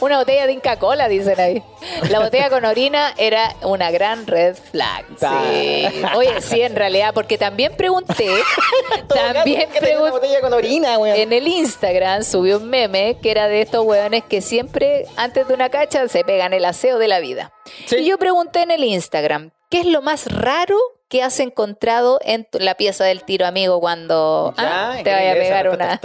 [0.00, 1.62] Una botella de Inca Cola, dicen ahí.
[2.10, 5.04] La botella con orina era una gran red flag.
[5.18, 6.02] Sí.
[6.16, 8.28] Oye, sí, en realidad, porque también pregunté,
[9.08, 11.16] también ¿Qué tenía una pregunté, botella con orina, weón?
[11.16, 15.54] en el Instagram subí un meme que era de estos hueones que siempre antes de
[15.54, 17.43] una cacha se pegan el aseo de la vida.
[17.86, 17.96] Sí.
[17.96, 20.76] Y yo pregunté en el Instagram, ¿qué es lo más raro
[21.08, 25.12] que has encontrado en tu- la pieza del tiro amigo cuando Ya, ah, ¿qué te
[25.12, 26.00] vaya a pegar una?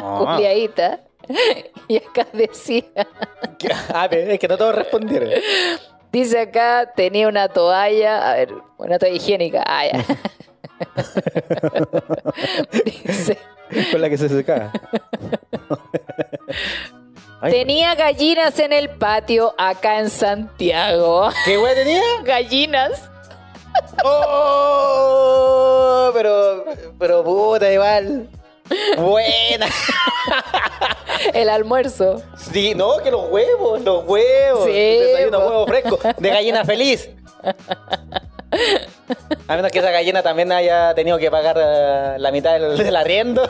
[0.00, 0.20] No.
[0.20, 1.00] una culiadita?
[1.88, 2.84] Y acá decía,
[3.94, 5.30] Ah, es que no todos respondieron.
[6.12, 10.04] dice acá, tenía una toalla, a ver, una toalla higiénica, ah, ya.
[12.84, 13.38] dice,
[13.90, 14.72] Con la que se secaba.
[17.40, 21.30] Ay, tenía gallinas en el patio acá en Santiago.
[21.44, 22.02] ¿Qué weón tenía?
[22.24, 23.08] Gallinas.
[24.04, 26.10] ¡Oh!
[26.14, 26.64] Pero,
[26.98, 28.28] pero puta, igual.
[28.96, 29.66] Buena.
[31.34, 32.22] El almuerzo.
[32.36, 34.64] Sí, no, que los huevos, los huevos.
[34.64, 37.08] Sí, Desayuno huevo fresco, de gallina feliz.
[39.46, 42.96] A menos que esa gallina también haya tenido que pagar eh, la mitad del, del
[42.96, 43.42] arriendo.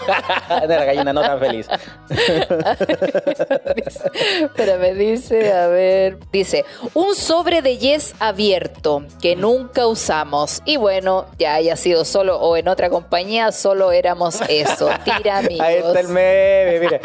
[0.68, 1.68] de la gallina no tan feliz.
[4.56, 10.62] Pero me dice, a ver, dice, un sobre de yes abierto que nunca usamos.
[10.64, 15.60] Y bueno, ya haya sido solo o en otra compañía, solo éramos eso, tira amigos.
[15.66, 17.00] Ahí está el meme, mire.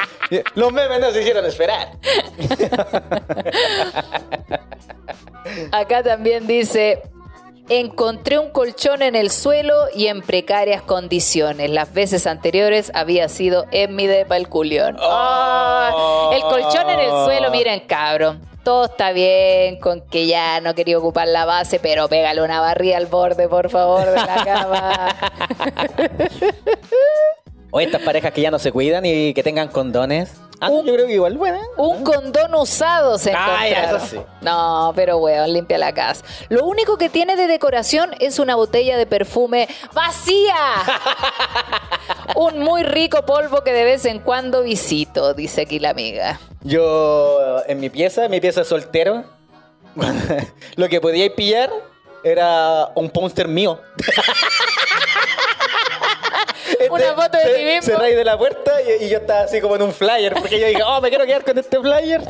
[0.56, 1.98] Los memes no se hicieron esperar.
[5.72, 7.02] Acá también dice,
[7.70, 11.70] encontré un colchón en el suelo y en precarias condiciones.
[11.70, 14.98] Las veces anteriores había sido en mi depa el culión.
[15.00, 16.32] Oh.
[16.34, 18.42] el colchón en el suelo, miren cabrón.
[18.64, 22.96] Todo está bien con que ya no quería ocupar la base, pero pégale una barrilla
[22.96, 25.16] al borde, por favor, de la cama.
[27.76, 30.32] O estas parejas que ya no se cuidan y que tengan condones.
[30.66, 31.60] Ah, Un- yo creo que igual, bueno.
[31.78, 33.98] Un condón usado se Ah, encontraron.
[34.02, 34.22] eso sí.
[34.42, 36.24] No, pero weón, limpia la casa.
[36.50, 40.56] Lo único que tiene de decoración es una botella de perfume vacía.
[42.36, 46.40] Un muy rico polvo que de vez en cuando visito, dice aquí la amiga.
[46.62, 49.24] Yo, en mi pieza, mi pieza soltero,
[50.76, 51.70] lo que podíais pillar
[52.24, 53.80] era un póster mío.
[56.94, 57.82] Una foto de ti mismo.
[57.94, 60.68] Cerráis de la puerta y, y yo estaba así como en un flyer, porque yo
[60.68, 62.22] dije, oh, me quiero quedar con este flyer.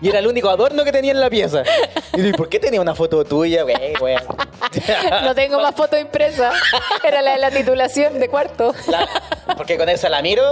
[0.00, 1.62] Y era el único adorno que tenía en la pieza.
[2.14, 4.16] Y dije, ¿por qué tenía una foto tuya, güey, güey?
[5.22, 6.54] No tengo más fotos impresas.
[7.02, 8.74] Era la de la titulación de cuarto.
[8.88, 9.08] La-
[9.56, 10.42] porque con esa la miro,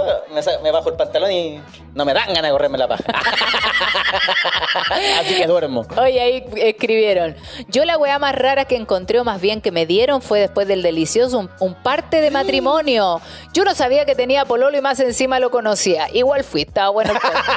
[0.63, 1.61] me, bajo el pantalón y
[1.93, 3.03] no me dan ganas de correrme la paja.
[5.19, 5.85] Así que duermo.
[6.01, 7.35] Oye, ahí escribieron.
[7.67, 10.67] Yo la weá más rara que encontré, o más bien que me dieron, fue después
[10.67, 13.16] del delicioso un, un parte de matrimonio.
[13.53, 16.07] Yo no sabía que tenía pololo y más encima lo conocía.
[16.13, 17.13] Igual fui, estaba bueno.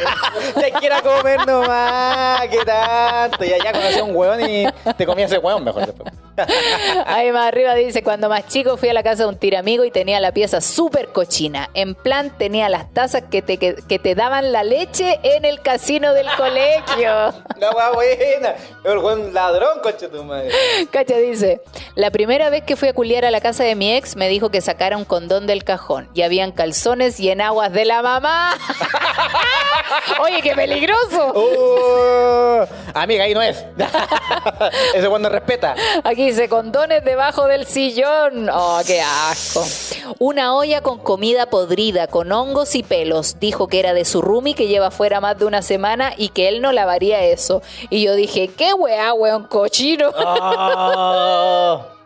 [0.55, 3.45] Te quiero comer nomás, ¿qué tanto?
[3.45, 6.13] Y allá conocí a un huevón y te comía ese huevón mejor después.
[7.07, 9.91] Ahí más arriba dice, cuando más chico fui a la casa de un tiramigo y
[9.91, 11.71] tenía la pieza súper cochina.
[11.75, 15.61] En plan, tenía las tazas que te, que, que te daban la leche en el
[15.61, 17.35] casino del colegio.
[17.59, 18.55] La hueá buena.
[18.85, 20.51] El huevón ladrón, coche tu madre.
[20.91, 21.61] Cacha dice,
[21.95, 24.51] la primera vez que fui a culiar a la casa de mi ex me dijo
[24.51, 28.57] que sacara un condón del cajón y habían calzones y enaguas de la mamá.
[30.23, 31.33] Oye, qué peligroso.
[31.35, 33.65] Uh, amiga, ahí no es.
[34.95, 35.75] Ese huevón no respeta.
[36.05, 38.49] Aquí dice condones debajo del sillón.
[38.49, 39.67] Oh, qué asco.
[40.19, 43.41] Una olla con comida podrida, con hongos y pelos.
[43.41, 46.49] Dijo que era de su roomie que lleva fuera más de una semana y que
[46.49, 47.63] él no lavaría eso.
[47.91, 50.13] Y yo dije, qué weá, weón cochino.
[50.17, 52.00] Oh.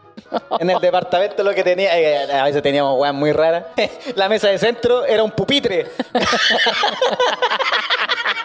[0.59, 3.64] En el departamento lo que tenía, eh, a veces teníamos weas muy raras.
[4.14, 5.91] La mesa de centro era un pupitre.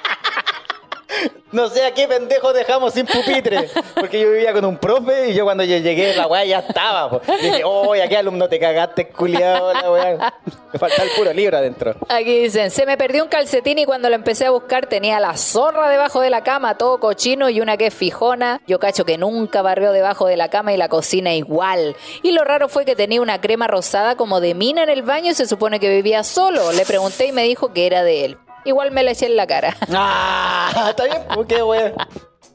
[1.52, 3.70] No sé a qué pendejo dejamos sin pupitre.
[3.96, 7.22] Porque yo vivía con un profe y yo cuando llegué la wea ya estaba.
[7.42, 9.74] Y dije, oh, ¿a qué alumno te cagaste, culiado?
[9.74, 10.34] La wea.
[10.72, 11.96] Me falta el puro libro adentro.
[12.08, 15.36] Aquí dicen, se me perdió un calcetín y cuando lo empecé a buscar tenía la
[15.38, 18.62] zorra debajo de la cama, todo cochino y una que es fijona.
[18.68, 21.96] Yo cacho que nunca barrió debajo de la cama y la cocina igual.
[22.22, 25.32] Y lo raro fue que tenía una crema rosada como de mina en el baño
[25.32, 26.72] y se supone que vivía solo.
[26.72, 28.38] Le pregunté y me dijo que era de él.
[28.66, 29.76] Igual me la eché en la cara.
[29.94, 31.94] Ah, está bien, pues qué wea.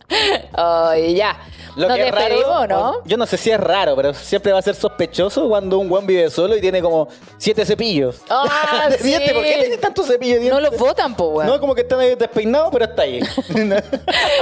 [0.55, 1.37] Ay, ya.
[1.77, 2.95] Lo Nos que es raro, ¿no?
[3.05, 6.07] Yo no sé si es raro, pero siempre va a ser sospechoso cuando un buen
[6.07, 8.23] vive solo y tiene como siete cepillos.
[8.31, 9.09] Ah, sí.
[9.09, 9.33] dientes.
[9.33, 11.49] ¿Por qué tiene tantos cepillos No los votan, po, weón.
[11.49, 13.21] No, como que están ahí despeinados, pero está ahí.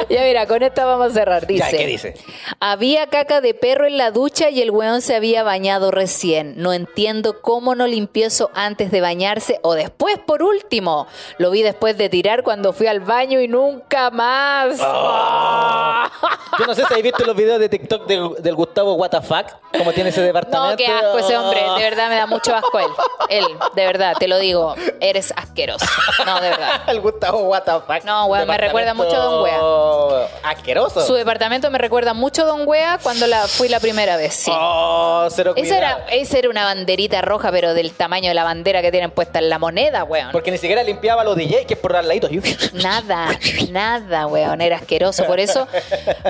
[0.09, 1.47] Ya mira, con esta vamos a cerrar.
[1.47, 2.15] Dice, Ya, ¿qué dice?
[2.61, 6.55] Había caca de perro en la ducha y el weón se había bañado recién.
[6.57, 11.07] No entiendo cómo no limpió eso antes de bañarse o después por último.
[11.39, 14.79] Lo vi después de tirar cuando fui al baño y nunca más.
[14.81, 16.11] Ah.
[16.59, 19.33] Yo no sé si habéis visto los videos de TikTok del, del Gustavo WTF,
[19.77, 20.71] como tiene ese departamento.
[20.71, 21.61] No, qué asco ese hombre.
[21.61, 22.87] De verdad me da mucho asco él.
[23.29, 23.45] Él,
[23.75, 24.75] de verdad, te lo digo.
[25.01, 25.87] Eres asqueroso.
[26.27, 26.83] No, de verdad.
[26.89, 28.05] El Gustavo WTF.
[28.05, 30.29] No, weón, me recuerda mucho a Don Wea.
[30.43, 31.07] Asqueroso.
[31.07, 34.35] Su departamento me recuerda mucho a Don Wea cuando la fui la primera vez.
[34.35, 34.51] Sí.
[34.55, 38.83] Oh, cero Esa era, esa era una banderita roja, pero del tamaño de la bandera
[38.83, 40.33] que tienen puesta en la moneda, weón.
[40.33, 42.29] Porque ni siquiera limpiaba los DJ, que es por al ladito.
[42.75, 43.29] Nada,
[43.71, 44.61] nada, weón.
[44.61, 45.25] Era asqueroso.
[45.25, 45.67] Por eso,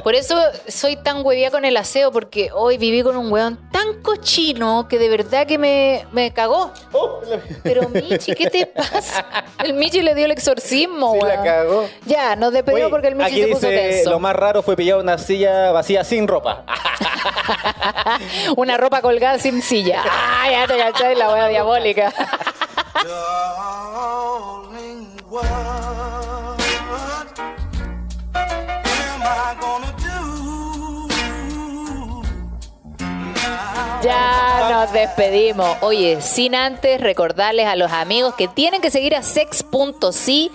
[0.02, 0.36] por eso
[0.82, 4.98] soy tan huevía con el aseo, porque hoy viví con un weón tan cochino que
[4.98, 6.72] de verdad que me, me cagó.
[6.90, 9.24] Oh, la- Pero Michi, ¿qué te pasa?
[9.62, 11.44] El Michi le dio el exorcismo, Sí, la weón.
[11.44, 11.88] cagó.
[12.04, 14.10] Ya, nos despedimos Oye, porque el Michi aquí se puso dice, tenso.
[14.10, 16.64] Lo más raro fue pillar una silla vacía sin ropa.
[18.56, 20.02] Una ropa colgada sin silla.
[20.10, 22.12] Ah, ya te cachai la wea diabólica.
[34.02, 35.76] Ya nos despedimos.
[35.80, 40.52] Oye, sin antes recordarles a los amigos que tienen que seguir a sex.si.cl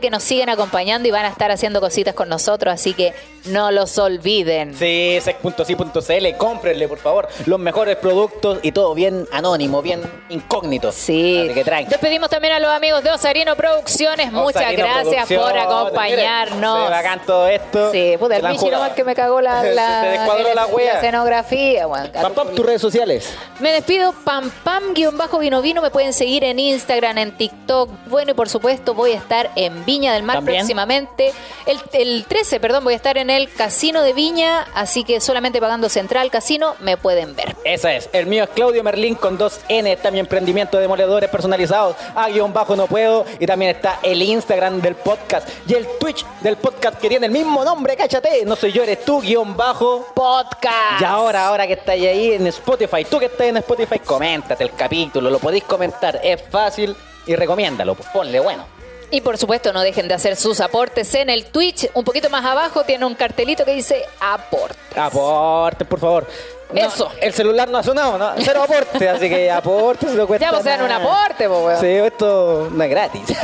[0.00, 3.14] que nos siguen acompañando y van a estar haciendo cositas con nosotros, así que
[3.46, 4.74] no los olviden.
[4.74, 10.92] Sí, sex.si.cl, cómprenle, por favor, los mejores productos y todo bien anónimo, bien incógnito.
[10.92, 11.50] Sí.
[11.54, 11.90] Que tranqui.
[11.90, 14.30] Despedimos también a los amigos de Osarino Producciones.
[14.32, 16.84] Muchas Osarino gracias por acompañarnos.
[16.86, 17.90] Se bacán todo esto.
[17.92, 18.70] Sí, puta, el la jugado.
[18.82, 20.94] nomás que me cagó la, la, Se te descuadró la wea.
[20.94, 22.34] escenografía, weón.
[22.34, 23.32] Pam, pam, tus redes sociales.
[23.60, 27.90] Me despido, pam pam guion bajo vino vino, me pueden seguir en Instagram, en TikTok,
[28.06, 30.58] bueno y por supuesto voy a estar en Viña del Mar También.
[30.58, 31.32] próximamente,
[31.66, 35.60] el, el 13, perdón, voy a estar en el Casino de Viña, así que solamente
[35.60, 37.56] pagando Central Casino me pueden ver.
[37.64, 38.08] Esa es.
[38.12, 39.92] El mío es Claudio Merlín con dos N.
[39.92, 41.96] Está mi emprendimiento de demoledores personalizados.
[42.14, 43.24] A guion bajo no puedo.
[43.38, 47.32] Y también está el Instagram del podcast y el Twitch del podcast que tiene el
[47.32, 47.96] mismo nombre.
[47.96, 48.44] Cáchate.
[48.44, 50.06] No soy yo, eres tú, guion bajo.
[50.14, 51.00] Podcast.
[51.00, 54.74] Y ahora, ahora que estáis ahí en Spotify, tú que estás en Spotify, coméntate el
[54.74, 56.96] capítulo, lo podéis comentar, es fácil
[57.26, 58.64] y recomiéndalo, pues, ponle bueno.
[59.10, 62.44] Y por supuesto no dejen de hacer sus aportes en el Twitch, un poquito más
[62.44, 64.78] abajo tiene un cartelito que dice aporte.
[64.98, 66.26] Aporte, por favor.
[66.72, 67.10] No, Eso.
[67.20, 68.32] El celular no ha sonado, ¿no?
[68.38, 70.46] Cero aporte, así que aporte si lo cuesta.
[70.46, 71.80] Ya, pues sean un aporte, pues, weón.
[71.80, 73.22] Sí, esto no es gratis.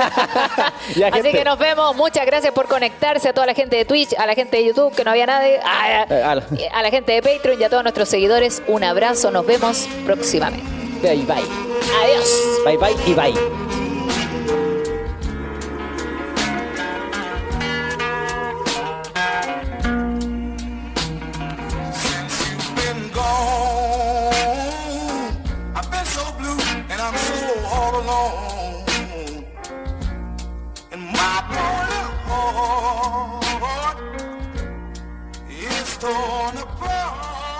[0.94, 1.94] Ya, Así que nos vemos.
[1.96, 4.94] Muchas gracias por conectarse a toda la gente de Twitch, a la gente de YouTube,
[4.94, 8.08] que no había nadie, a, Eh, a la gente de Patreon y a todos nuestros
[8.08, 8.62] seguidores.
[8.68, 9.30] Un abrazo.
[9.30, 10.66] Nos vemos próximamente.
[11.02, 11.42] Bye, bye.
[12.04, 12.42] Adiós.
[12.64, 13.85] Bye, bye y bye.
[25.78, 26.60] I've been so blue
[26.90, 27.38] and I'm so
[27.74, 28.84] all alone.
[30.92, 31.36] And my
[32.28, 33.98] heart
[35.48, 37.55] is torn apart.